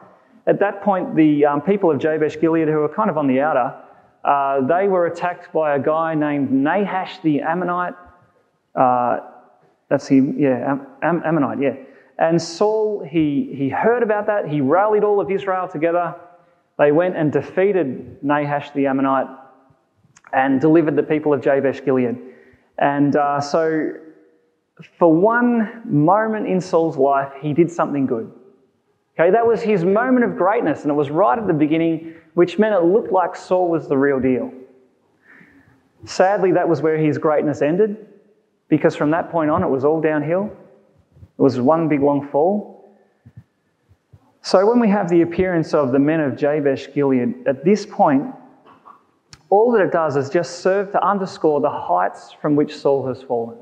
at 0.48 0.60
that 0.60 0.84
point, 0.84 1.16
the 1.16 1.46
um, 1.46 1.62
people 1.62 1.92
of 1.92 2.00
Jabesh 2.00 2.40
Gilead, 2.40 2.68
who 2.68 2.80
were 2.80 2.90
kind 2.90 3.10
of 3.10 3.18
on 3.18 3.28
the 3.28 3.42
outer, 3.42 3.76
uh, 4.24 4.62
they 4.62 4.88
were 4.88 5.08
attacked 5.08 5.52
by 5.54 5.76
a 5.76 5.80
guy 5.80 6.16
named 6.16 6.52
Nahash 6.52 7.20
the 7.22 7.42
Ammonite. 7.42 7.94
Uh, 8.76 9.20
that's 9.90 10.08
him, 10.08 10.36
yeah, 10.40 10.72
Am- 10.72 10.88
Am- 11.02 11.24
Ammonite, 11.26 11.62
yeah. 11.62 11.76
And 12.18 12.42
Saul, 12.42 13.04
he, 13.04 13.54
he 13.56 13.70
heard 13.70 14.02
about 14.02 14.28
that. 14.28 14.48
He 14.48 14.62
rallied 14.62 15.04
all 15.04 15.20
of 15.20 15.30
Israel 15.30 15.68
together. 15.68 16.16
They 16.78 16.92
went 16.92 17.16
and 17.16 17.32
defeated 17.32 18.24
Nahash 18.24 18.72
the 18.72 18.88
Ammonite 18.88 19.28
and 20.34 20.60
delivered 20.60 20.96
the 20.96 21.04
people 21.04 21.34
of 21.34 21.42
Jabesh 21.42 21.84
Gilead. 21.84 22.18
And 22.78 23.16
uh, 23.16 23.40
so, 23.40 23.94
for 24.98 25.14
one 25.14 25.82
moment 25.86 26.48
in 26.48 26.60
Saul's 26.60 26.98
life, 26.98 27.32
he 27.42 27.54
did 27.54 27.72
something 27.72 28.06
good. 28.06 28.32
Okay, 29.18 29.32
that 29.32 29.48
was 29.48 29.62
his 29.62 29.86
moment 29.86 30.26
of 30.26 30.36
greatness, 30.36 30.82
and 30.82 30.92
it 30.92 30.96
was 30.96 31.10
right 31.10 31.38
at 31.38 31.48
the 31.48 31.54
beginning, 31.54 32.16
which 32.34 32.60
meant 32.60 32.76
it 32.76 32.86
looked 32.86 33.14
like 33.14 33.36
Saul 33.36 33.70
was 33.70 33.88
the 33.88 33.98
real 33.98 34.20
deal. 34.20 34.52
Sadly, 36.04 36.52
that 36.52 36.68
was 36.68 36.82
where 36.82 36.98
his 36.98 37.18
greatness 37.18 37.62
ended, 37.62 38.08
because 38.68 38.96
from 38.96 39.12
that 39.12 39.32
point 39.32 39.50
on, 39.50 39.64
it 39.64 39.70
was 39.70 39.86
all 39.86 40.02
downhill. 40.02 40.52
It 41.38 41.42
was 41.42 41.60
one 41.60 41.88
big 41.88 42.02
long 42.02 42.28
fall. 42.28 42.74
So, 44.42 44.68
when 44.70 44.82
we 44.82 44.90
have 44.90 45.10
the 45.10 45.22
appearance 45.22 45.74
of 45.74 45.94
the 45.94 46.00
men 46.00 46.20
of 46.20 46.36
Jabesh 46.36 46.94
Gilead, 46.94 47.48
at 47.48 47.64
this 47.64 47.86
point, 47.86 48.36
all 49.56 49.72
that 49.72 49.82
it 49.82 49.92
does 49.92 50.18
is 50.18 50.30
just 50.30 50.60
serve 50.60 50.92
to 50.92 51.06
underscore 51.06 51.62
the 51.62 51.70
heights 51.70 52.36
from 52.42 52.56
which 52.56 52.76
Saul 52.76 53.08
has 53.08 53.24
fallen. 53.24 53.58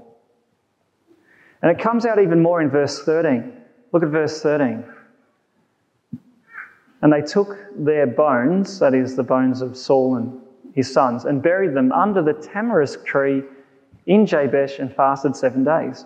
And 1.61 1.71
it 1.71 1.79
comes 1.79 2.05
out 2.05 2.19
even 2.19 2.41
more 2.41 2.61
in 2.61 2.69
verse 2.69 3.03
13. 3.03 3.53
Look 3.91 4.03
at 4.03 4.09
verse 4.09 4.41
13. 4.41 4.83
And 7.01 7.13
they 7.13 7.21
took 7.21 7.57
their 7.77 8.07
bones, 8.07 8.79
that 8.79 8.93
is, 8.93 9.15
the 9.15 9.23
bones 9.23 9.61
of 9.61 9.77
Saul 9.77 10.15
and 10.15 10.41
his 10.73 10.91
sons, 10.91 11.25
and 11.25 11.43
buried 11.43 11.75
them 11.75 11.91
under 11.91 12.21
the 12.21 12.33
tamarisk 12.33 13.05
tree 13.05 13.43
in 14.07 14.25
Jabesh 14.25 14.79
and 14.79 14.93
fasted 14.93 15.35
seven 15.35 15.63
days. 15.63 16.05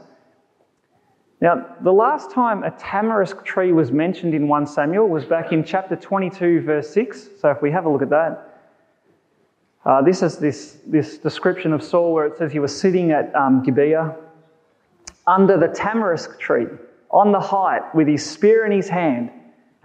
Now, 1.39 1.75
the 1.81 1.93
last 1.93 2.31
time 2.31 2.63
a 2.63 2.71
tamarisk 2.71 3.45
tree 3.45 3.71
was 3.71 3.91
mentioned 3.91 4.33
in 4.33 4.47
1 4.47 4.67
Samuel 4.67 5.07
was 5.07 5.23
back 5.23 5.53
in 5.53 5.63
chapter 5.63 5.95
22, 5.95 6.61
verse 6.61 6.89
6. 6.89 7.29
So 7.39 7.51
if 7.51 7.61
we 7.61 7.71
have 7.71 7.85
a 7.85 7.89
look 7.89 8.01
at 8.01 8.09
that, 8.09 8.56
uh, 9.87 10.01
this 10.01 10.21
is 10.21 10.37
this, 10.37 10.79
this 10.85 11.17
description 11.17 11.71
of 11.71 11.81
Saul 11.81 12.13
where 12.13 12.25
it 12.25 12.37
says 12.37 12.51
he 12.51 12.59
was 12.59 12.77
sitting 12.77 13.11
at 13.11 13.33
um, 13.33 13.63
Gibeah 13.63 14.17
under 15.25 15.57
the 15.57 15.69
tamarisk 15.69 16.37
tree 16.37 16.67
on 17.09 17.31
the 17.31 17.39
height 17.39 17.95
with 17.95 18.05
his 18.05 18.29
spear 18.29 18.65
in 18.65 18.73
his 18.73 18.89
hand, 18.89 19.31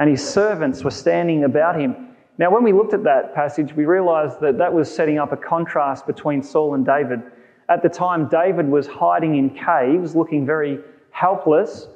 and 0.01 0.11
his 0.11 0.29
servants 0.29 0.83
were 0.83 0.91
standing 0.91 1.45
about 1.45 1.81
him. 1.81 2.17
Now, 2.37 2.51
when 2.51 2.65
we 2.65 2.73
looked 2.73 2.95
at 2.95 3.05
that 3.05 3.33
passage, 3.33 3.75
we 3.75 3.85
realized 3.85 4.41
that 4.41 4.59
that 4.59 4.75
was 4.75 4.93
setting 4.93 5.21
up 5.21 5.31
a 5.31 5.37
contrast 5.37 6.05
between 6.05 6.43
Saul 6.43 6.75
and 6.75 6.85
David. 6.85 7.23
At 7.69 7.85
the 7.85 7.89
time, 7.89 8.29
David 8.29 8.67
was 8.67 8.89
hiding 8.89 9.37
in 9.37 9.51
caves, 9.51 10.17
looking 10.17 10.45
very 10.45 10.81
helpless 11.11 11.87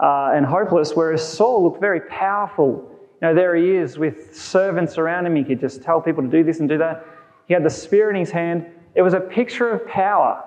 uh, 0.00 0.32
and 0.34 0.44
hopeless, 0.44 0.94
whereas 0.96 1.26
Saul 1.26 1.62
looked 1.62 1.80
very 1.80 2.00
powerful. 2.00 2.90
You 3.22 3.28
know, 3.28 3.34
there 3.34 3.54
he 3.54 3.76
is 3.76 3.96
with 3.96 4.36
servants 4.36 4.98
around 4.98 5.26
him. 5.26 5.36
He 5.36 5.44
could 5.44 5.60
just 5.60 5.84
tell 5.84 6.00
people 6.00 6.24
to 6.24 6.28
do 6.28 6.42
this 6.42 6.58
and 6.58 6.68
do 6.68 6.78
that. 6.78 7.06
He 7.46 7.54
had 7.54 7.64
the 7.64 7.70
spear 7.70 8.10
in 8.10 8.16
his 8.16 8.30
hand. 8.30 8.66
It 8.94 9.02
was 9.02 9.14
a 9.14 9.20
picture 9.20 9.70
of 9.70 9.86
power. 9.86 10.42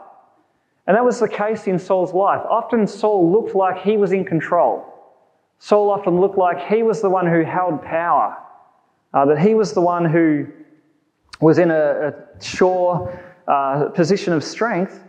And 0.87 0.95
that 0.95 1.03
was 1.03 1.19
the 1.19 1.27
case 1.27 1.67
in 1.67 1.77
Saul's 1.77 2.13
life. 2.13 2.41
Often 2.49 2.87
Saul 2.87 3.31
looked 3.31 3.55
like 3.55 3.83
he 3.83 3.97
was 3.97 4.13
in 4.13 4.23
control. 4.23 4.85
Saul 5.59 5.89
often 5.89 6.19
looked 6.19 6.37
like 6.37 6.65
he 6.67 6.81
was 6.81 7.01
the 7.01 7.09
one 7.09 7.27
who 7.27 7.43
held 7.43 7.81
power, 7.83 8.37
uh, 9.13 9.25
that 9.25 9.39
he 9.39 9.53
was 9.53 9.73
the 9.73 9.81
one 9.81 10.05
who 10.05 10.47
was 11.41 11.57
in 11.57 11.71
a, 11.71 12.09
a 12.09 12.43
sure 12.43 13.19
uh, 13.47 13.89
position 13.89 14.33
of 14.33 14.43
strength. 14.43 15.03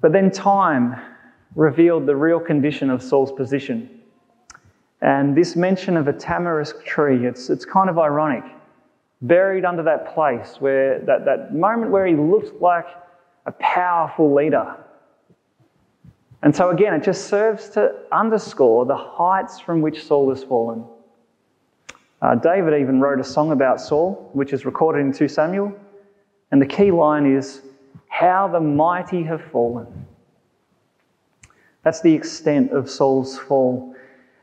But 0.00 0.12
then 0.12 0.30
time 0.30 1.00
revealed 1.54 2.06
the 2.06 2.16
real 2.16 2.40
condition 2.40 2.88
of 2.88 3.02
Saul's 3.02 3.32
position. 3.32 4.00
And 5.02 5.36
this 5.36 5.54
mention 5.54 5.96
of 5.96 6.08
a 6.08 6.12
tamarisk 6.12 6.82
tree, 6.84 7.26
it's, 7.26 7.50
it's 7.50 7.64
kind 7.64 7.90
of 7.90 7.98
ironic 7.98 8.44
buried 9.22 9.64
under 9.64 9.84
that 9.84 10.14
place 10.14 10.56
where 10.58 10.98
that, 11.00 11.24
that 11.24 11.54
moment 11.54 11.90
where 11.90 12.06
he 12.06 12.14
looked 12.14 12.60
like 12.60 12.86
a 13.46 13.52
powerful 13.52 14.34
leader. 14.34 14.76
And 16.42 16.54
so, 16.54 16.70
again, 16.70 16.92
it 16.92 17.04
just 17.04 17.28
serves 17.28 17.68
to 17.70 17.94
underscore 18.10 18.84
the 18.84 18.96
heights 18.96 19.60
from 19.60 19.80
which 19.80 20.04
Saul 20.04 20.28
has 20.30 20.42
fallen. 20.42 20.84
Uh, 22.20 22.34
David 22.34 22.80
even 22.80 23.00
wrote 23.00 23.20
a 23.20 23.24
song 23.24 23.52
about 23.52 23.80
Saul, 23.80 24.30
which 24.32 24.52
is 24.52 24.64
recorded 24.64 25.00
in 25.00 25.12
2 25.12 25.28
Samuel. 25.28 25.72
And 26.50 26.60
the 26.60 26.66
key 26.66 26.90
line 26.90 27.26
is, 27.26 27.62
How 28.08 28.48
the 28.48 28.60
mighty 28.60 29.22
have 29.22 29.42
fallen. 29.52 30.06
That's 31.84 32.00
the 32.00 32.12
extent 32.12 32.72
of 32.72 32.90
Saul's 32.90 33.38
fall. 33.38 33.94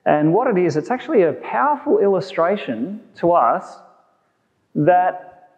And 0.05 0.33
what 0.33 0.47
it 0.47 0.57
is, 0.57 0.77
it's 0.77 0.91
actually 0.91 1.23
a 1.23 1.33
powerful 1.33 1.99
illustration 1.99 3.01
to 3.17 3.33
us 3.33 3.77
that 4.79 5.49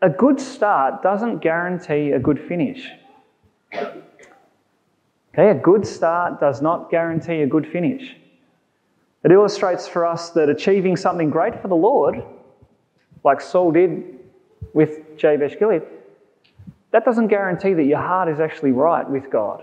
a 0.00 0.08
good 0.08 0.40
start 0.40 1.02
doesn't 1.02 1.40
guarantee 1.40 2.12
a 2.12 2.18
good 2.18 2.40
finish. 2.40 2.88
Okay, 3.74 5.50
a 5.50 5.54
good 5.54 5.86
start 5.86 6.40
does 6.40 6.62
not 6.62 6.90
guarantee 6.90 7.42
a 7.42 7.46
good 7.46 7.66
finish. 7.66 8.16
It 9.22 9.32
illustrates 9.32 9.86
for 9.86 10.06
us 10.06 10.30
that 10.30 10.48
achieving 10.48 10.96
something 10.96 11.28
great 11.28 11.60
for 11.60 11.68
the 11.68 11.76
Lord, 11.76 12.22
like 13.22 13.42
Saul 13.42 13.70
did 13.70 14.18
with 14.72 15.16
Jabesh 15.18 15.58
Gilead, 15.58 15.82
that 16.90 17.04
doesn't 17.04 17.28
guarantee 17.28 17.74
that 17.74 17.84
your 17.84 17.98
heart 17.98 18.30
is 18.30 18.40
actually 18.40 18.72
right 18.72 19.08
with 19.08 19.30
God. 19.30 19.62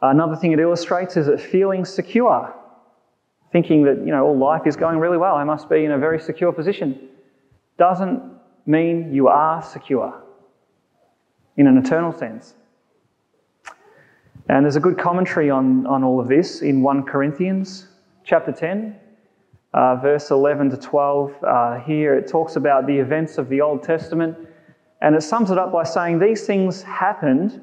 Another 0.00 0.36
thing 0.36 0.52
it 0.52 0.58
illustrates 0.58 1.18
is 1.18 1.26
that 1.26 1.38
feeling 1.38 1.84
secure 1.84 2.54
thinking 3.56 3.84
that, 3.84 3.96
you 4.04 4.12
know, 4.12 4.22
all 4.22 4.36
life 4.36 4.66
is 4.66 4.76
going 4.76 4.98
really 4.98 5.16
well, 5.16 5.34
I 5.34 5.44
must 5.44 5.70
be 5.70 5.86
in 5.86 5.92
a 5.92 5.96
very 5.96 6.20
secure 6.20 6.52
position, 6.52 7.08
doesn't 7.78 8.22
mean 8.66 9.14
you 9.14 9.28
are 9.28 9.62
secure 9.62 10.22
in 11.56 11.66
an 11.66 11.78
eternal 11.78 12.12
sense. 12.12 12.52
And 14.50 14.62
there's 14.62 14.76
a 14.76 14.80
good 14.88 14.98
commentary 14.98 15.48
on, 15.48 15.86
on 15.86 16.04
all 16.04 16.20
of 16.20 16.28
this 16.28 16.60
in 16.60 16.82
1 16.82 17.04
Corinthians 17.04 17.88
chapter 18.24 18.52
10, 18.52 18.94
uh, 19.72 19.96
verse 20.02 20.30
11 20.30 20.68
to 20.72 20.76
12. 20.76 21.42
Uh, 21.42 21.78
here 21.80 22.14
it 22.14 22.28
talks 22.28 22.56
about 22.56 22.86
the 22.86 22.98
events 22.98 23.38
of 23.38 23.48
the 23.48 23.62
Old 23.62 23.82
Testament, 23.82 24.36
and 25.00 25.16
it 25.16 25.22
sums 25.22 25.50
it 25.50 25.56
up 25.56 25.72
by 25.72 25.82
saying 25.82 26.18
these 26.18 26.44
things 26.44 26.82
happened 26.82 27.58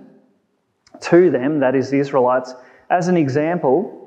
to 1.01 1.29
them, 1.29 1.59
that 1.59 1.75
is 1.75 1.91
the 1.91 1.99
Israelites, 1.99 2.55
as 2.89 3.09
an 3.09 3.15
example 3.15 4.02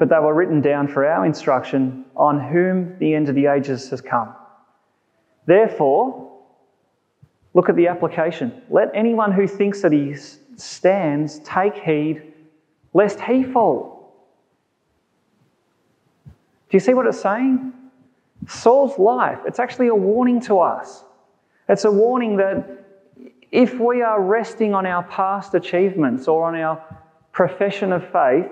but 0.00 0.08
they 0.08 0.18
were 0.18 0.32
written 0.32 0.62
down 0.62 0.88
for 0.88 1.06
our 1.06 1.26
instruction 1.26 2.06
on 2.16 2.40
whom 2.40 2.96
the 2.98 3.14
end 3.14 3.28
of 3.28 3.34
the 3.34 3.44
ages 3.44 3.90
has 3.90 4.00
come. 4.00 4.34
Therefore, 5.44 6.40
look 7.52 7.68
at 7.68 7.76
the 7.76 7.86
application. 7.86 8.62
Let 8.70 8.90
anyone 8.94 9.30
who 9.30 9.46
thinks 9.46 9.82
that 9.82 9.92
he 9.92 10.14
stands 10.56 11.40
take 11.40 11.74
heed 11.74 12.32
lest 12.94 13.20
he 13.20 13.44
fall. 13.44 14.14
Do 16.24 16.76
you 16.76 16.80
see 16.80 16.94
what 16.94 17.06
it's 17.06 17.20
saying? 17.20 17.74
Saul's 18.48 18.98
life, 18.98 19.40
it's 19.46 19.58
actually 19.58 19.88
a 19.88 19.94
warning 19.94 20.40
to 20.42 20.60
us. 20.60 21.04
It's 21.68 21.84
a 21.84 21.92
warning 21.92 22.36
that 22.36 22.86
if 23.52 23.78
we 23.78 24.00
are 24.00 24.22
resting 24.22 24.72
on 24.72 24.86
our 24.86 25.02
past 25.02 25.54
achievements 25.54 26.26
or 26.26 26.46
on 26.46 26.54
our 26.54 26.82
profession 27.32 27.92
of 27.92 28.10
faith 28.10 28.50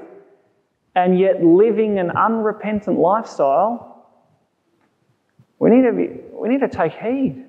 and 0.98 1.16
yet 1.16 1.44
living 1.44 2.00
an 2.00 2.10
unrepentant 2.10 2.98
lifestyle, 2.98 4.04
we 5.60 5.70
need 5.70 5.82
to, 5.82 5.92
be, 5.92 6.08
we 6.32 6.48
need 6.48 6.58
to 6.58 6.68
take 6.68 6.92
heed. 6.92 7.44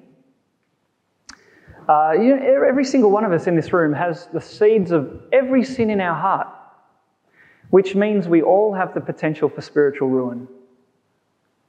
Uh, 1.88 2.12
you 2.12 2.36
know, 2.36 2.64
every 2.68 2.86
single 2.86 3.10
one 3.10 3.26
of 3.26 3.32
us 3.32 3.48
in 3.48 3.56
this 3.56 3.74
room 3.74 3.92
has 3.92 4.28
the 4.28 4.40
seeds 4.40 4.92
of 4.92 5.24
every 5.32 5.64
sin 5.64 5.90
in 5.90 6.00
our 6.00 6.14
heart, 6.14 6.48
which 7.72 7.96
means 7.96 8.28
we 8.28 8.44
all 8.44 8.72
have 8.72 8.94
the 8.94 9.02
potential 9.02 9.50
for 9.50 9.62
spiritual 9.62 10.10
ruin. 10.10 10.48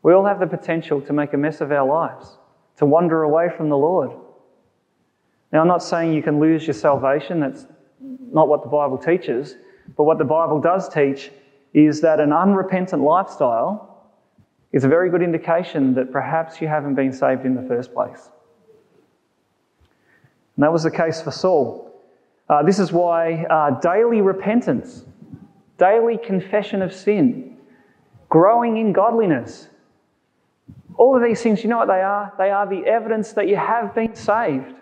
We 0.03 0.12
all 0.12 0.27
have 0.27 0.38
the 0.38 0.47
potential 0.47 1.01
to 1.01 1.14
make 1.14 1.33
a 1.33 1.38
mess 1.38 1.62
of 1.62 1.73
our 1.73 1.87
lives, 1.87 2.37
to 2.77 2.85
wander 2.85 3.23
away 3.23 3.49
from 3.57 3.71
the 3.71 3.79
Lord. 3.79 4.11
Now, 5.51 5.62
I'm 5.62 5.69
not 5.69 5.83
saying 5.83 6.12
you 6.12 6.23
can 6.23 6.40
lose 6.40 6.66
your 6.66 6.75
salvation, 6.75 7.40
that's 7.40 7.64
not 8.01 8.49
what 8.49 8.64
the 8.64 8.69
Bible 8.69 8.99
teaches, 8.99 9.57
but 9.97 10.05
what 10.05 10.19
the 10.19 10.25
Bible 10.25 10.61
does 10.61 10.87
teach 10.87 11.31
is 11.72 12.00
that 12.00 12.20
an 12.20 12.33
unrepentant 12.33 13.02
lifestyle 13.02 13.90
is 14.72 14.85
a 14.85 14.88
very 14.88 15.11
good 15.11 15.22
indication 15.22 15.94
that 15.94 16.12
perhaps 16.12 16.61
you 16.61 16.68
haven't 16.68 16.94
been 16.94 17.12
saved 17.12 17.44
in 17.44 17.54
the 17.54 17.62
first 17.62 17.92
place. 17.92 18.30
And 20.56 20.64
that 20.64 20.72
was 20.72 20.83
the 20.83 20.90
case 20.90 21.20
for 21.22 21.30
Saul. 21.30 21.90
Uh, 22.48 22.62
this 22.62 22.78
is 22.78 22.92
why 22.92 23.44
uh, 23.44 23.78
daily 23.80 24.20
repentance, 24.20 25.04
daily 25.78 26.18
confession 26.18 26.83
of 26.83 26.92
sin, 26.92 27.56
growing 28.28 28.76
in 28.76 28.92
godliness, 28.92 29.68
all 30.96 31.16
of 31.16 31.22
these 31.22 31.42
things, 31.42 31.62
you 31.62 31.70
know 31.70 31.78
what 31.78 31.88
they 31.88 32.02
are? 32.02 32.33
They 32.37 32.50
are 32.50 32.68
the 32.68 32.85
evidence 32.87 33.33
that 33.33 33.48
you 33.48 33.56
have 33.56 33.94
been 33.94 34.14
saved. 34.14 34.74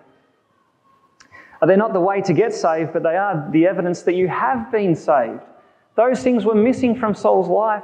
They're 1.64 1.76
not 1.76 1.92
the 1.92 2.00
way 2.00 2.20
to 2.22 2.32
get 2.32 2.52
saved, 2.52 2.92
but 2.92 3.02
they 3.02 3.16
are 3.16 3.48
the 3.52 3.66
evidence 3.66 4.02
that 4.02 4.14
you 4.14 4.28
have 4.28 4.70
been 4.70 4.94
saved. 4.94 5.42
Those 5.98 6.22
things 6.22 6.44
were 6.44 6.54
missing 6.54 6.94
from 6.94 7.12
Saul's 7.12 7.48
life 7.48 7.82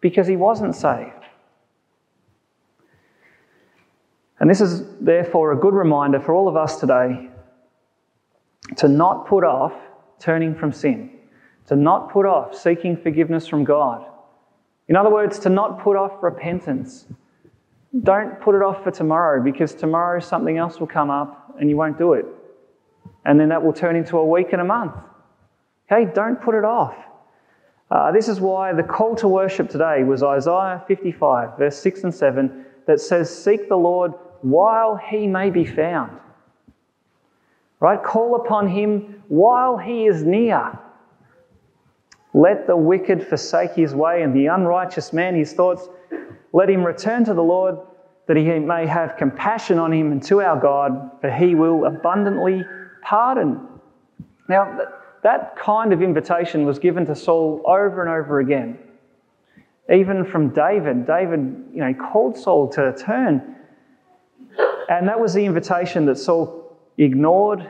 because 0.00 0.26
he 0.26 0.34
wasn't 0.34 0.74
saved. 0.74 1.12
And 4.40 4.50
this 4.50 4.60
is 4.60 4.82
therefore 4.98 5.52
a 5.52 5.56
good 5.56 5.72
reminder 5.72 6.18
for 6.18 6.34
all 6.34 6.48
of 6.48 6.56
us 6.56 6.80
today 6.80 7.30
to 8.78 8.88
not 8.88 9.28
put 9.28 9.44
off 9.44 9.72
turning 10.18 10.52
from 10.52 10.72
sin, 10.72 11.12
to 11.68 11.76
not 11.76 12.10
put 12.10 12.26
off 12.26 12.56
seeking 12.56 12.96
forgiveness 12.96 13.46
from 13.46 13.62
God. 13.62 14.04
In 14.88 14.96
other 14.96 15.10
words, 15.10 15.38
to 15.40 15.48
not 15.48 15.80
put 15.80 15.96
off 15.96 16.20
repentance. 16.20 17.06
Don't 18.02 18.40
put 18.40 18.56
it 18.56 18.62
off 18.62 18.82
for 18.82 18.90
tomorrow 18.90 19.40
because 19.44 19.76
tomorrow 19.76 20.18
something 20.18 20.58
else 20.58 20.80
will 20.80 20.88
come 20.88 21.08
up 21.08 21.54
and 21.60 21.70
you 21.70 21.76
won't 21.76 21.98
do 21.98 22.14
it. 22.14 22.26
And 23.24 23.38
then 23.38 23.50
that 23.50 23.62
will 23.62 23.72
turn 23.72 23.94
into 23.94 24.18
a 24.18 24.26
week 24.26 24.48
and 24.50 24.60
a 24.60 24.64
month. 24.64 24.96
Okay, 25.88 26.10
don't 26.12 26.42
put 26.42 26.56
it 26.56 26.64
off. 26.64 26.96
Uh, 27.90 28.12
this 28.12 28.28
is 28.28 28.40
why 28.40 28.72
the 28.72 28.82
call 28.82 29.16
to 29.16 29.28
worship 29.28 29.70
today 29.70 30.04
was 30.04 30.22
Isaiah 30.22 30.84
55, 30.86 31.56
verse 31.56 31.78
6 31.78 32.04
and 32.04 32.14
7, 32.14 32.66
that 32.86 33.00
says, 33.00 33.34
Seek 33.34 33.68
the 33.68 33.76
Lord 33.76 34.12
while 34.42 34.96
he 34.96 35.26
may 35.26 35.50
be 35.50 35.64
found. 35.64 36.18
Right? 37.80 38.02
Call 38.02 38.36
upon 38.36 38.68
him 38.68 39.22
while 39.28 39.78
he 39.78 40.06
is 40.06 40.22
near. 40.22 40.78
Let 42.34 42.66
the 42.66 42.76
wicked 42.76 43.26
forsake 43.26 43.72
his 43.72 43.94
way 43.94 44.22
and 44.22 44.34
the 44.34 44.46
unrighteous 44.46 45.12
man 45.12 45.34
his 45.34 45.54
thoughts. 45.54 45.88
Let 46.52 46.68
him 46.68 46.84
return 46.84 47.24
to 47.24 47.34
the 47.34 47.42
Lord 47.42 47.78
that 48.26 48.36
he 48.36 48.44
may 48.58 48.86
have 48.86 49.16
compassion 49.16 49.78
on 49.78 49.92
him 49.92 50.12
and 50.12 50.22
to 50.24 50.42
our 50.42 50.60
God, 50.60 51.10
for 51.22 51.30
he 51.30 51.54
will 51.54 51.86
abundantly 51.86 52.64
pardon. 53.02 53.66
Now, 54.48 54.78
that 55.22 55.56
kind 55.56 55.92
of 55.92 56.02
invitation 56.02 56.64
was 56.64 56.78
given 56.78 57.06
to 57.06 57.14
Saul 57.14 57.62
over 57.66 58.00
and 58.00 58.10
over 58.10 58.40
again. 58.40 58.78
Even 59.92 60.24
from 60.24 60.50
David, 60.50 61.06
David, 61.06 61.40
you 61.72 61.80
know, 61.80 61.94
called 61.94 62.36
Saul 62.36 62.68
to 62.70 62.94
turn 62.96 63.56
and 64.88 65.06
that 65.06 65.20
was 65.20 65.34
the 65.34 65.44
invitation 65.44 66.06
that 66.06 66.16
Saul 66.16 66.76
ignored 66.96 67.68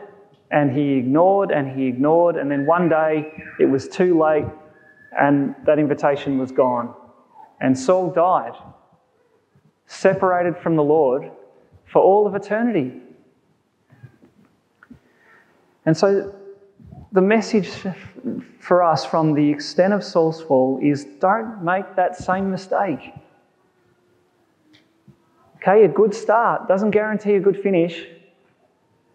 and 0.50 0.70
he 0.70 0.92
ignored 0.92 1.50
and 1.50 1.68
he 1.68 1.87
ignored. 1.87 2.37
And 2.37 2.50
then 2.50 2.64
one 2.64 2.88
day 2.88 3.32
it 3.58 3.66
was 3.66 3.88
too 3.88 4.18
late 4.18 4.46
and 5.18 5.54
that 5.66 5.78
invitation 5.78 6.38
was 6.38 6.52
gone. 6.52 6.94
And 7.61 7.76
Saul 7.76 8.12
died, 8.12 8.52
separated 9.87 10.56
from 10.56 10.76
the 10.76 10.84
Lord 10.84 11.30
for 11.87 12.00
all 12.00 12.26
of 12.26 12.37
eternity. 12.37 13.00
And 15.84 15.96
so 15.96 16.34
the 17.12 17.20
message 17.20 17.70
for 18.60 18.82
us 18.82 19.04
from 19.04 19.34
the 19.34 19.50
extent 19.50 19.92
of 19.92 20.04
Saul's 20.04 20.42
fall 20.42 20.78
is 20.82 21.04
don't 21.20 21.62
make 21.64 21.96
that 21.96 22.16
same 22.16 22.50
mistake. 22.50 23.12
Okay, 25.56 25.84
a 25.84 25.88
good 25.88 26.14
start 26.14 26.68
doesn't 26.68 26.90
guarantee 26.90 27.34
a 27.34 27.40
good 27.40 27.60
finish, 27.60 28.06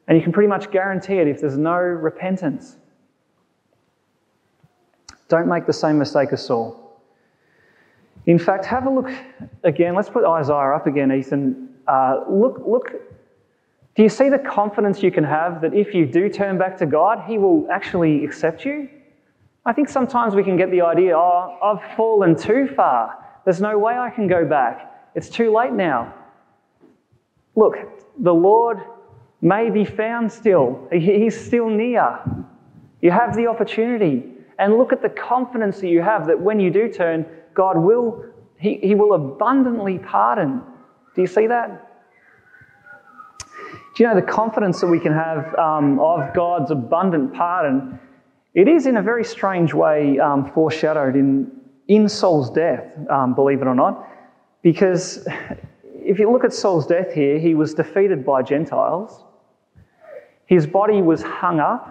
and 0.08 0.18
you 0.18 0.24
can 0.24 0.34
pretty 0.34 0.50
much 0.50 0.72
guarantee 0.72 1.18
it 1.18 1.28
if 1.28 1.40
there's 1.40 1.58
no 1.58 1.78
repentance. 1.78 2.78
Don't 5.30 5.48
make 5.48 5.66
the 5.66 5.74
same 5.74 5.98
mistake 5.98 6.30
as 6.32 6.46
Saul. 6.46 7.02
In 8.26 8.40
fact, 8.40 8.66
have 8.66 8.86
a 8.86 8.90
look 8.90 9.12
again. 9.64 9.96
Let's 9.96 10.10
put 10.10 10.26
Isaiah 10.26 10.76
up 10.76 10.88
again, 10.88 11.12
Ethan. 11.12 11.70
Uh, 11.88 12.24
look, 12.30 12.62
look. 12.66 12.94
Do 13.96 14.02
you 14.02 14.10
see 14.10 14.30
the 14.30 14.40
confidence 14.40 15.04
you 15.04 15.12
can 15.12 15.24
have 15.24 15.62
that 15.62 15.74
if 15.74 15.94
you 15.94 16.06
do 16.06 16.28
turn 16.28 16.58
back 16.58 16.78
to 16.78 16.86
God, 16.86 17.24
He 17.28 17.38
will 17.38 17.68
actually 17.72 18.26
accept 18.26 18.66
you? 18.66 18.90
I 19.66 19.74
think 19.74 19.88
sometimes 19.88 20.36
we 20.36 20.44
can 20.44 20.58
get 20.58 20.72
the 20.72 20.82
idea, 20.82 21.16
oh, 21.16 21.58
I've 21.62 21.96
fallen 21.96 22.36
too 22.36 22.68
far. 22.76 23.18
There's 23.46 23.62
no 23.62 23.78
way 23.78 23.94
I 23.94 24.10
can 24.10 24.28
go 24.28 24.46
back. 24.46 25.10
It's 25.16 25.30
too 25.30 25.56
late 25.56 25.74
now. 25.74 26.14
Look, 27.56 27.76
the 28.20 28.34
Lord 28.34 28.80
may 29.42 29.70
be 29.70 29.86
found 29.86 30.32
still, 30.32 30.88
He's 30.92 31.40
still 31.40 31.70
near. 31.70 32.20
You 33.02 33.12
have 33.12 33.36
the 33.36 33.48
opportunity. 33.48 34.24
And 34.58 34.78
look 34.78 34.94
at 34.94 35.02
the 35.02 35.10
confidence 35.10 35.80
that 35.82 35.90
you 35.90 36.02
have 36.02 36.28
that 36.28 36.40
when 36.40 36.60
you 36.60 36.72
do 36.72 36.92
turn, 36.92 37.26
God 37.54 37.78
will, 37.78 38.26
He, 38.58 38.78
he 38.78 38.96
will 38.96 39.14
abundantly 39.14 40.00
pardon. 40.00 40.62
Do 41.16 41.22
you 41.22 41.28
see 41.28 41.48
that? 41.48 41.83
Do 43.94 44.04
you 44.04 44.10
know 44.10 44.16
the 44.16 44.26
confidence 44.26 44.82
that 44.82 44.88
we 44.88 45.00
can 45.00 45.14
have 45.14 45.54
um, 45.56 46.00
of 46.00 46.34
God's 46.34 46.72
abundant 46.72 47.34
pardon? 47.34 48.00
It 48.56 48.68
is 48.68 48.88
in 48.88 48.98
a 48.98 49.04
very 49.04 49.24
strange 49.24 49.72
way 49.74 50.18
um, 50.18 50.52
foreshadowed 50.52 51.16
in, 51.16 51.52
in 51.88 52.10
Saul's 52.10 52.50
death, 52.50 52.86
um, 53.12 53.36
believe 53.36 53.62
it 53.62 53.68
or 53.68 53.76
not, 53.76 54.08
because 54.64 55.28
if 55.94 56.18
you 56.18 56.32
look 56.32 56.44
at 56.44 56.54
Saul's 56.54 56.88
death 56.88 57.14
here, 57.14 57.38
he 57.38 57.54
was 57.54 57.76
defeated 57.76 58.26
by 58.26 58.42
Gentiles. 58.42 59.24
His 60.48 60.66
body 60.66 61.04
was 61.04 61.22
hung 61.22 61.60
up 61.60 61.88